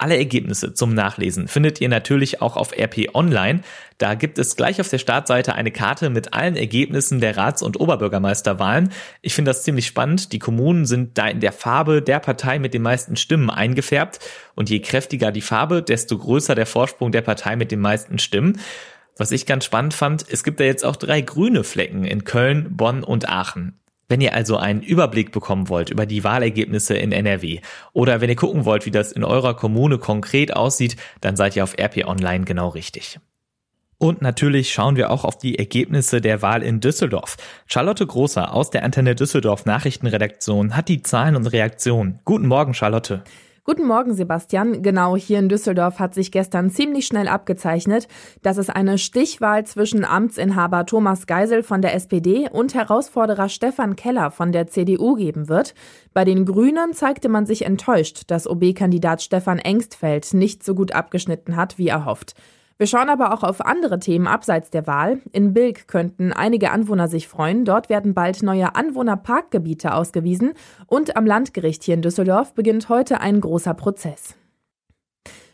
Alle 0.01 0.17
Ergebnisse 0.17 0.75
zum 0.75 0.95
Nachlesen 0.95 1.49
findet 1.49 1.81
ihr 1.81 1.89
natürlich 1.89 2.41
auch 2.41 2.57
auf 2.57 2.71
RP 2.73 3.09
Online. 3.15 3.63
Da 3.99 4.15
gibt 4.15 4.39
es 4.39 4.55
gleich 4.55 4.81
auf 4.81 4.89
der 4.89 4.99
Startseite 4.99 5.57
eine 5.57 5.73
Karte 5.73 6.09
mit 6.09 6.35
allen 6.35 6.55
Ergebnissen 6.55 7.21
der 7.21 7.37
Rats- 7.37 7.63
und 7.63 7.81
Oberbürgermeisterwahlen. 7.81 8.93
Ich 9.23 9.35
finde 9.35 9.51
das 9.51 9.65
ziemlich 9.65 9.87
spannend. 9.87 10.33
Die 10.33 10.39
Kommunen 10.39 10.87
sind 10.87 11.19
da 11.19 11.27
in 11.27 11.41
der 11.41 11.51
Farbe 11.51 12.01
der 12.01 12.21
Partei 12.21 12.61
mit 12.61 12.75
den 12.75 12.83
meisten 12.83 13.17
Stimmen 13.17 13.51
eingefärbt. 13.51 14.21
Und 14.55 14.71
je 14.71 14.79
kräftiger 14.79 15.33
die 15.33 15.41
Farbe, 15.41 15.83
desto 15.83 16.17
größer 16.17 16.55
der 16.55 16.67
Vorsprung 16.67 17.11
der 17.11 17.23
Partei 17.23 17.57
mit 17.57 17.73
den 17.73 17.81
meisten 17.81 18.21
Stimmen. 18.21 18.61
Was 19.17 19.33
ich 19.33 19.47
ganz 19.47 19.65
spannend 19.65 19.95
fand, 19.95 20.25
es 20.31 20.45
gibt 20.45 20.61
da 20.61 20.65
jetzt 20.65 20.85
auch 20.85 20.95
drei 20.95 21.23
grüne 21.23 21.65
Flecken 21.65 22.05
in 22.05 22.23
Köln, 22.23 22.77
Bonn 22.77 23.03
und 23.03 23.29
Aachen. 23.29 23.81
Wenn 24.09 24.23
ihr 24.23 24.35
also 24.35 24.57
einen 24.57 24.81
Überblick 24.81 25.33
bekommen 25.33 25.69
wollt 25.69 25.91
über 25.91 26.07
die 26.07 26.25
Wahlergebnisse 26.25 26.97
in 26.97 27.13
NRW 27.13 27.61
oder 27.93 28.21
wenn 28.21 28.31
ihr 28.31 28.37
gucken 28.37 28.65
wollt, 28.65 28.87
wie 28.87 28.91
das 28.91 29.13
in 29.13 29.23
eurer 29.23 29.55
Kommune 29.55 29.99
konkret 29.99 30.57
aussieht, 30.57 30.97
dann 31.21 31.37
seid 31.37 31.57
ihr 31.57 31.65
auf 31.65 31.75
RP 31.79 32.07
Online 32.07 32.45
genau 32.45 32.69
richtig. 32.69 33.21
Und 33.99 34.23
natürlich 34.23 34.73
schauen 34.73 34.97
wir 34.97 35.11
auch 35.11 35.25
auf 35.25 35.37
die 35.37 35.59
Ergebnisse 35.59 36.21
der 36.21 36.41
Wahl 36.41 36.63
in 36.63 36.81
Düsseldorf. 36.81 37.37
Charlotte 37.67 38.07
Großer 38.07 38.55
aus 38.55 38.71
der 38.71 38.85
Antenne 38.85 39.15
Düsseldorf 39.15 39.67
Nachrichtenredaktion 39.67 40.77
hat 40.77 40.89
die 40.89 41.03
Zahlen 41.03 41.37
und 41.37 41.49
Reaktionen. 41.49 42.21
Guten 42.25 42.47
Morgen, 42.47 42.75
Charlotte. 42.75 43.25
Guten 43.69 43.87
Morgen, 43.87 44.15
Sebastian. 44.15 44.81
Genau, 44.81 45.15
hier 45.15 45.39
in 45.39 45.51
Düsseldorf 45.51 45.99
hat 45.99 46.15
sich 46.15 46.33
gestern 46.33 46.71
ziemlich 46.71 47.07
schnell 47.07 47.29
abgezeichnet, 47.29 48.09
dass 48.41 48.57
es 48.57 48.71
eine 48.71 48.97
Stichwahl 48.97 49.67
zwischen 49.67 50.07
Amtsinhaber 50.07 50.87
Thomas 50.87 51.27
Geisel 51.27 51.63
von 51.63 51.83
der 51.83 51.95
SPD 51.95 52.49
und 52.51 52.73
Herausforderer 52.73 53.51
Stefan 53.51 53.95
Keller 53.95 54.31
von 54.31 54.53
der 54.53 54.69
CDU 54.69 55.17
geben 55.17 55.51
wird. 55.51 55.75
Bei 56.15 56.25
den 56.25 56.47
Grünen 56.47 56.95
zeigte 56.95 57.29
man 57.29 57.45
sich 57.45 57.67
enttäuscht, 57.67 58.23
dass 58.29 58.49
OB-Kandidat 58.49 59.21
Stefan 59.21 59.59
Engstfeld 59.59 60.33
nicht 60.33 60.65
so 60.65 60.75
gut 60.75 60.93
abgeschnitten 60.93 61.55
hat, 61.55 61.77
wie 61.77 61.89
erhofft. 61.89 62.37
Wir 62.79 62.87
schauen 62.87 63.09
aber 63.09 63.35
auch 63.35 63.43
auf 63.43 63.67
andere 63.67 63.99
Themen 63.99 64.29
abseits 64.29 64.71
der 64.71 64.87
Wahl. 64.87 65.21
In 65.33 65.53
Bilk 65.53 65.89
könnten 65.89 66.33
einige 66.33 66.71
Anwohner 66.71 67.09
sich 67.09 67.27
freuen. 67.27 67.65
Dort 67.65 67.89
werden 67.89 68.15
bald 68.15 68.45
neue 68.45 68.77
Anwohnerparkgebiete 68.77 69.93
ausgewiesen. 69.93 70.53
Und 70.87 71.17
am 71.17 71.27
Landgericht 71.27 71.83
hier 71.83 71.95
in 71.95 72.03
Düsseldorf 72.03 72.55
beginnt 72.55 72.89
heute 72.89 73.21
ein 73.21 73.41
großer 73.41 73.75
Prozess. 73.75 74.37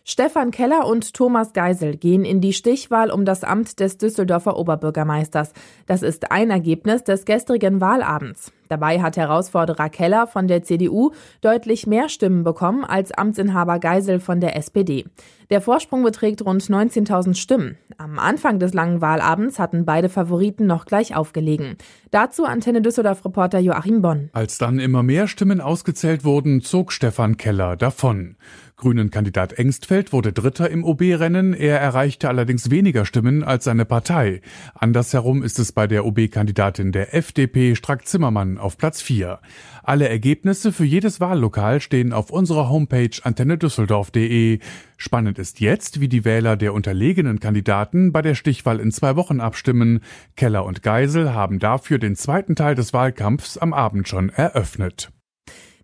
Stefan 0.07 0.51
Keller 0.51 0.87
und 0.87 1.15
Thomas 1.15 1.55
Geisel 1.55 1.97
gehen 1.97 2.27
in 2.27 2.43
die 2.43 2.53
Stichwahl 2.53 3.11
um 3.11 3.25
das 3.25 3.43
Amt 3.43 3.81
des 3.81 3.97
Düsseldorfer 3.97 4.59
Oberbürgermeisters. 4.59 5.55
Das 5.87 6.03
ist 6.03 6.31
ein 6.31 6.51
Ergebnis 6.51 7.05
des 7.05 7.25
gestrigen 7.25 7.81
Wahlabends. 7.81 8.53
Dabei 8.69 9.01
hat 9.01 9.17
Herausforderer 9.17 9.89
Keller 9.89 10.27
von 10.27 10.47
der 10.47 10.63
CDU 10.63 11.13
deutlich 11.41 11.87
mehr 11.87 12.11
Stimmen 12.11 12.45
bekommen 12.45 12.85
als 12.85 13.13
Amtsinhaber 13.13 13.79
Geisel 13.79 14.21
von 14.21 14.41
der 14.41 14.57
SPD. 14.57 15.07
Der 15.51 15.61
Vorsprung 15.61 16.03
beträgt 16.03 16.45
rund 16.45 16.63
19.000 16.63 17.35
Stimmen. 17.35 17.77
Am 17.99 18.19
Anfang 18.19 18.59
des 18.59 18.73
langen 18.73 19.01
Wahlabends 19.01 19.59
hatten 19.59 19.85
beide 19.85 20.09
Favoriten 20.09 20.67
noch 20.67 20.87
gleich 20.87 21.15
aufgelegen. 21.15 21.77
Dazu 22.11 22.45
Antenne 22.45 22.81
Düsseldorf-Reporter 22.81 23.59
Joachim 23.59 24.03
Bonn. 24.03 24.31
Als 24.33 24.59
dann 24.59 24.79
immer 24.79 25.03
mehr 25.03 25.29
Stimmen 25.29 25.61
ausgezählt 25.61 26.25
wurden, 26.25 26.63
zog 26.63 26.93
Stefan 26.93 27.37
Keller 27.37 27.77
davon. 27.77 28.37
Grünen-Kandidat 28.77 29.53
Engstfeld 29.55 30.13
wurde 30.13 30.33
Dritter 30.33 30.69
im 30.69 30.85
OB-Rennen. 30.85 31.55
Er 31.55 31.79
erreichte 31.79 32.29
allerdings 32.29 32.71
weniger 32.71 33.07
Stimmen 33.07 33.45
als 33.45 33.65
seine 33.65 33.85
Partei. 33.85 34.41
Andersherum 34.75 35.43
ist 35.43 35.59
es 35.59 35.73
bei 35.73 35.87
der 35.87 36.05
OB-Kandidatin 36.05 36.91
der 36.91 37.15
FDP 37.15 37.77
Strack-Zimmermann 37.77 38.59
auf 38.59 38.77
Platz 38.77 39.01
4. 39.01 39.39
Alle 39.85 40.09
Ergebnisse 40.09 40.73
für 40.73 40.85
jedes 40.85 41.21
Wahllokal 41.21 41.81
stehen 41.81 42.13
auf 42.13 42.31
unserer 42.31 42.69
Homepage 42.69 43.17
antennedüsseldorf.de. 43.23 44.59
Spannend 44.97 45.39
ist 45.39 45.61
jetzt, 45.61 46.01
wie 46.01 46.09
die 46.09 46.25
Wähler 46.25 46.57
der 46.57 46.75
unterlegenen 46.75 47.39
Kandidaten 47.39 48.11
bei 48.11 48.23
der 48.23 48.35
Stichwahl 48.35 48.81
in 48.81 48.91
zwei 48.91 49.15
Wochen 49.15 49.41
abstimmen. 49.41 50.01
Keller 50.37 50.65
und 50.65 50.83
Geisel 50.83 51.33
haben 51.33 51.61
dafür 51.61 51.99
den 51.99 52.17
zweiten 52.17 52.57
Teil 52.57 52.75
des 52.75 52.93
Wahlkampfs 52.93 53.57
am 53.57 53.73
Abend 53.73 54.09
schon 54.09 54.31
eröffnet. 54.31 55.14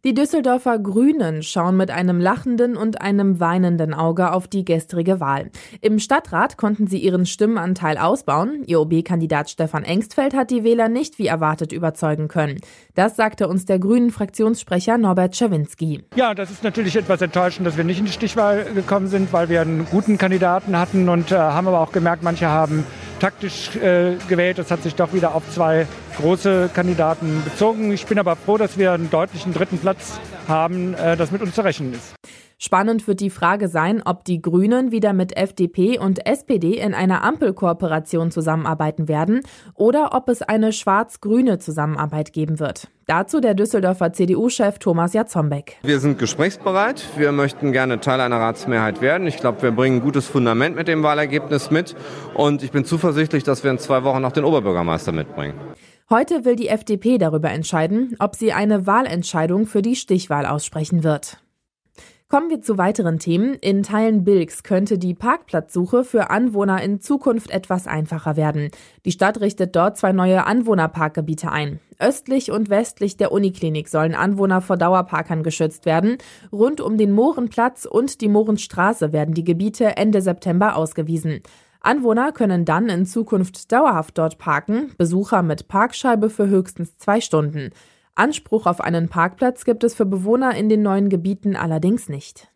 Die 0.03 0.15
Düsseldorfer 0.15 0.79
Grünen 0.79 1.43
schauen 1.43 1.77
mit 1.77 1.91
einem 1.91 2.21
lachenden 2.21 2.75
und 2.75 3.03
einem 3.03 3.39
weinenden 3.39 3.93
Auge 3.93 4.33
auf 4.33 4.49
die 4.49 4.65
gestrige 4.65 5.21
Wahl. 5.21 5.51
Im 5.83 5.99
Stadtrat 5.99 6.57
konnten 6.57 6.87
sie 6.87 6.97
ihren 6.97 7.27
Stimmenanteil 7.27 7.99
ausbauen. 7.99 8.65
Ihr 8.65 8.81
OB-Kandidat 8.81 9.51
Stefan 9.51 9.85
Engstfeld 9.85 10.33
hat 10.33 10.51
die 10.51 10.65
Wähler 10.65 10.89
nicht 10.89 11.19
wie 11.19 11.27
erwartet 11.27 11.73
überzeugen 11.73 12.29
können. 12.29 12.63
Das 12.95 13.15
sagte 13.15 13.47
uns 13.47 13.67
der 13.67 13.79
grünen 13.79 14.11
Fraktionssprecher 14.11 14.97
Norbert 14.97 15.35
Czerwinski. 15.35 16.03
Ja, 16.17 16.35
das 16.35 16.51
ist 16.51 16.65
natürlich 16.65 16.97
etwas 16.97 17.21
enttäuschend, 17.21 17.67
dass 17.67 17.77
wir 17.77 17.85
nicht 17.85 17.99
in 17.99 18.07
die 18.07 18.13
Stichwahl 18.13 18.73
gekommen 18.75 19.09
sind, 19.09 19.31
weil 19.35 19.51
wir 19.51 19.61
einen 19.61 19.85
guten 19.85 20.17
Kandidaten 20.17 20.79
hatten 20.79 21.11
und 21.11 21.31
äh, 21.31 21.37
haben 21.37 21.69
aber 21.69 21.81
auch 21.81 21.93
gemerkt, 21.93 22.23
manche 22.23 22.49
haben 22.49 22.87
taktisch 23.21 23.77
äh, 23.77 24.17
gewählt. 24.29 24.59
Das 24.59 24.71
hat 24.71 24.83
sich 24.83 24.97
doch 24.97 25.13
wieder 25.13 25.35
auf 25.35 25.49
zwei 25.51 25.87
große 26.17 26.71
Kandidaten 26.75 27.43
bezogen. 27.45 27.93
Ich 27.93 28.07
bin 28.07 28.19
aber 28.19 28.35
froh, 28.35 28.57
dass 28.57 28.77
wir 28.79 28.93
einen 28.93 29.11
deutlichen 29.11 29.55
dritten 29.55 29.79
Platz 29.79 30.19
haben, 30.49 30.95
äh, 30.95 31.17
das 31.17 31.31
mit 31.31 31.43
uns 31.43 31.55
zu 31.55 31.61
rechnen 31.63 31.93
ist. 31.93 32.15
Spannend 32.63 33.09
wird 33.09 33.21
die 33.21 33.31
Frage 33.31 33.69
sein, 33.69 34.03
ob 34.05 34.23
die 34.27 34.43
Grünen 34.43 34.93
wieder 34.93 35.15
mit 35.15 35.35
FDP 35.35 35.99
und 35.99 36.27
SPD 36.27 36.75
in 36.75 36.93
einer 36.93 37.25
Ampelkooperation 37.25 38.31
zusammenarbeiten 38.31 39.09
werden 39.09 39.41
oder 39.73 40.11
ob 40.13 40.29
es 40.29 40.43
eine 40.43 40.75
schwarz-grüne 40.75 41.59
Zusammenarbeit 41.59 42.35
geben 42.35 42.61
wird. 42.61 42.89
Dazu 43.07 43.41
der 43.41 43.55
Düsseldorfer 43.55 44.13
CDU-Chef 44.13 44.79
Thomas 44.79 45.15
Jatzombeck. 45.15 45.79
Wir 45.83 46.01
sind 46.01 46.19
gesprächsbereit. 46.19 47.03
Wir 47.17 47.33
möchten 47.33 47.73
gerne 47.73 47.99
Teil 48.01 48.21
einer 48.21 48.37
Ratsmehrheit 48.37 49.01
werden. 49.01 49.27
Ich 49.27 49.39
glaube, 49.39 49.63
wir 49.63 49.71
bringen 49.71 49.97
ein 49.97 50.03
gutes 50.03 50.27
Fundament 50.27 50.77
mit 50.77 50.87
dem 50.87 51.03
Wahlergebnis 51.03 51.71
mit. 51.71 51.97
Und 52.35 52.63
ich 52.63 52.73
bin 52.73 52.85
zuversichtlich, 52.85 53.43
dass 53.43 53.65
wir 53.65 53.71
in 53.71 53.79
zwei 53.79 54.05
Wochen 54.05 54.21
noch 54.21 54.33
den 54.33 54.45
Oberbürgermeister 54.45 55.13
mitbringen. 55.13 55.55
Heute 56.11 56.45
will 56.45 56.57
die 56.57 56.69
FDP 56.69 57.17
darüber 57.17 57.51
entscheiden, 57.51 58.17
ob 58.19 58.37
sie 58.37 58.53
eine 58.53 58.87
Wahlentscheidung 58.87 59.65
für 59.65 59.81
die 59.81 59.97
Stichwahl 59.97 60.45
aussprechen 60.45 61.05
wird. 61.05 61.39
Kommen 62.31 62.49
wir 62.49 62.63
zu 62.63 62.79
weiteren 62.79 63.19
Themen. 63.19 63.55
In 63.55 63.83
Teilen 63.83 64.23
Bilks 64.23 64.63
könnte 64.63 64.99
die 64.99 65.15
Parkplatzsuche 65.15 66.05
für 66.05 66.31
Anwohner 66.31 66.81
in 66.81 67.01
Zukunft 67.01 67.51
etwas 67.51 67.89
einfacher 67.89 68.37
werden. 68.37 68.71
Die 69.05 69.11
Stadt 69.11 69.41
richtet 69.41 69.75
dort 69.75 69.99
zwei 69.99 70.13
neue 70.13 70.47
Anwohnerparkgebiete 70.47 71.51
ein. 71.51 71.81
Östlich 71.99 72.53
und 72.53 72.71
westlich 72.71 73.17
der 73.17 73.33
Uniklinik 73.33 73.89
sollen 73.89 74.15
Anwohner 74.15 74.61
vor 74.61 74.77
Dauerparkern 74.77 75.43
geschützt 75.43 75.87
werden. 75.87 76.19
Rund 76.53 76.81
um 76.81 76.97
den 76.99 77.11
Mohrenplatz 77.11 77.85
und 77.85 78.21
die 78.21 78.29
Mohrenstraße 78.29 79.13
werden 79.13 79.35
die 79.35 79.43
Gebiete 79.43 79.97
Ende 79.97 80.23
September 80.23 80.77
ausgewiesen. 80.77 81.41
Anwohner 81.81 82.31
können 82.31 82.65
dann 82.65 82.89
in 82.91 83.07
Zukunft 83.07 83.73
dauerhaft 83.73 84.19
dort 84.19 84.39
parken, 84.39 84.93
Besucher 84.97 85.43
mit 85.43 85.67
Parkscheibe 85.67 86.31
für 86.31 86.47
höchstens 86.47 86.97
zwei 86.97 87.21
Stunden. 87.21 87.73
Anspruch 88.15 88.67
auf 88.67 88.81
einen 88.81 89.09
Parkplatz 89.09 89.65
gibt 89.65 89.85
es 89.85 89.95
für 89.95 90.07
Bewohner 90.07 90.55
in 90.55 90.69
den 90.69 90.83
neuen 90.83 91.09
Gebieten 91.09 91.57
allerdings 91.57 92.09
nicht. 92.09 92.51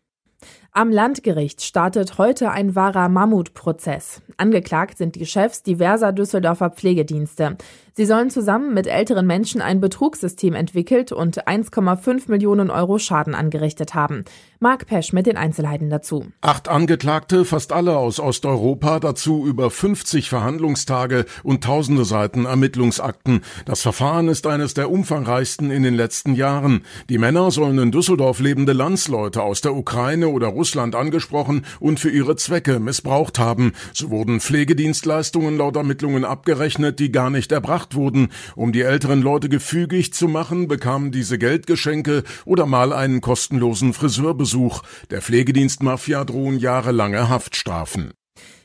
Am 0.71 0.91
Landgericht 0.91 1.61
startet 1.61 2.17
heute 2.17 2.51
ein 2.51 2.75
wahrer 2.75 3.09
Mammutprozess. 3.09 4.21
Angeklagt 4.37 4.97
sind 4.97 5.15
die 5.15 5.25
Chefs 5.25 5.63
diverser 5.63 6.11
Düsseldorfer 6.11 6.69
Pflegedienste. 6.69 7.57
Sie 7.97 8.05
sollen 8.05 8.29
zusammen 8.29 8.73
mit 8.73 8.87
älteren 8.87 9.25
Menschen 9.25 9.61
ein 9.61 9.79
Betrugssystem 9.79 10.53
entwickelt 10.53 11.13
und 11.13 11.47
1,5 11.47 12.29
Millionen 12.29 12.69
Euro 12.69 12.99
Schaden 12.99 13.33
angerichtet 13.33 13.95
haben. 13.95 14.25
Marc 14.59 14.85
Pesch 14.85 15.13
mit 15.13 15.27
den 15.27 15.37
Einzelheiten 15.37 15.89
dazu. 15.89 16.25
Acht 16.41 16.67
Angeklagte, 16.67 17.45
fast 17.45 17.71
alle 17.71 17.97
aus 17.97 18.19
Osteuropa, 18.19 18.99
dazu 18.99 19.47
über 19.47 19.71
50 19.71 20.27
Verhandlungstage 20.27 21.25
und 21.43 21.63
tausende 21.63 22.03
Seiten 22.03 22.43
Ermittlungsakten. 22.43 23.43
Das 23.63 23.81
Verfahren 23.81 24.27
ist 24.27 24.45
eines 24.45 24.73
der 24.73 24.91
umfangreichsten 24.91 25.71
in 25.71 25.83
den 25.83 25.93
letzten 25.93 26.33
Jahren. 26.35 26.81
Die 27.07 27.17
Männer 27.17 27.49
sollen 27.49 27.79
in 27.79 27.91
Düsseldorf 27.93 28.41
lebende 28.41 28.73
Landsleute 28.73 29.41
aus 29.41 29.61
der 29.61 29.73
Ukraine 29.73 30.27
oder 30.27 30.47
Russland 30.47 30.95
angesprochen 30.95 31.65
und 31.79 32.01
für 32.01 32.09
ihre 32.09 32.35
Zwecke 32.35 32.81
missbraucht 32.81 33.39
haben. 33.39 33.71
So 33.93 34.09
wurden 34.09 34.41
Pflegedienstleistungen 34.41 35.57
laut 35.57 35.77
Ermittlungen 35.77 36.25
abgerechnet, 36.25 36.99
die 36.99 37.13
gar 37.13 37.29
nicht 37.29 37.53
erbracht 37.53 37.84
gemacht 37.85 37.95
wurden. 37.95 38.29
Um 38.55 38.71
die 38.71 38.81
älteren 38.81 39.21
Leute 39.21 39.49
gefügig 39.49 40.13
zu 40.13 40.27
machen, 40.27 40.67
bekamen 40.67 41.11
diese 41.11 41.37
Geldgeschenke 41.37 42.23
oder 42.45 42.65
mal 42.65 42.93
einen 42.93 43.21
kostenlosen 43.21 43.93
Friseurbesuch. 43.93 44.81
Der 45.11 45.21
Pflegedienstmafia 45.21 46.23
drohen 46.25 46.57
jahrelange 46.59 47.29
Haftstrafen. 47.29 48.13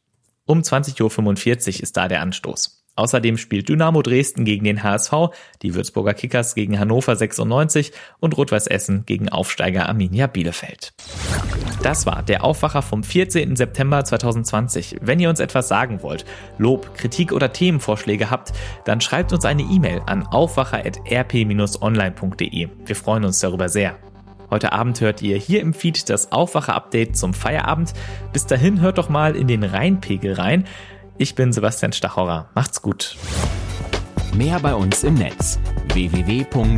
Um 0.45 0.61
20.45 0.61 1.77
Uhr 1.77 1.83
ist 1.83 1.95
da 1.95 2.07
der 2.07 2.21
Anstoß. 2.21 2.83
Außerdem 2.95 3.37
spielt 3.37 3.69
Dynamo 3.69 4.01
Dresden 4.01 4.43
gegen 4.43 4.65
den 4.65 4.81
HSV, 4.83 5.13
die 5.61 5.75
Würzburger 5.75 6.15
Kickers 6.15 6.55
gegen 6.55 6.79
Hannover 6.79 7.15
96 7.15 7.93
und 8.19 8.35
Rot-Weiß 8.35 8.67
Essen 8.67 9.05
gegen 9.05 9.29
Aufsteiger 9.29 9.87
Arminia 9.87 10.27
Bielefeld. 10.27 10.93
Das 11.83 12.05
war 12.05 12.23
der 12.23 12.43
Aufwacher 12.43 12.81
vom 12.81 13.03
14. 13.03 13.55
September 13.55 14.03
2020. 14.03 14.97
Wenn 14.99 15.19
ihr 15.19 15.29
uns 15.29 15.39
etwas 15.39 15.69
sagen 15.69 16.01
wollt, 16.01 16.25
Lob, 16.57 16.93
Kritik 16.95 17.31
oder 17.31 17.53
Themenvorschläge 17.53 18.29
habt, 18.29 18.51
dann 18.83 18.99
schreibt 18.99 19.31
uns 19.31 19.45
eine 19.45 19.61
E-Mail 19.61 20.01
an 20.05 20.27
aufwacher.rp-online.de. 20.27 22.67
Wir 22.85 22.95
freuen 22.95 23.23
uns 23.23 23.39
darüber 23.39 23.69
sehr. 23.69 23.97
Heute 24.49 24.73
Abend 24.73 24.99
hört 25.01 25.21
ihr 25.21 25.37
hier 25.37 25.61
im 25.61 25.73
Feed 25.73 26.09
das 26.09 26.31
Aufwacher-Update 26.31 27.15
zum 27.17 27.33
Feierabend. 27.33 27.93
Bis 28.33 28.45
dahin 28.45 28.81
hört 28.81 28.97
doch 28.97 29.09
mal 29.09 29.35
in 29.35 29.47
den 29.47 29.63
Rheinpegel 29.63 30.33
rein. 30.33 30.65
Ich 31.17 31.35
bin 31.35 31.53
Sebastian 31.53 31.93
Stachorer. 31.93 32.49
Macht's 32.55 32.81
gut. 32.81 33.15
Mehr 34.33 34.59
bei 34.59 34.73
uns 34.73 35.03
im 35.03 35.15
Netz 35.15 35.59
www.rp-online.de 35.93 36.69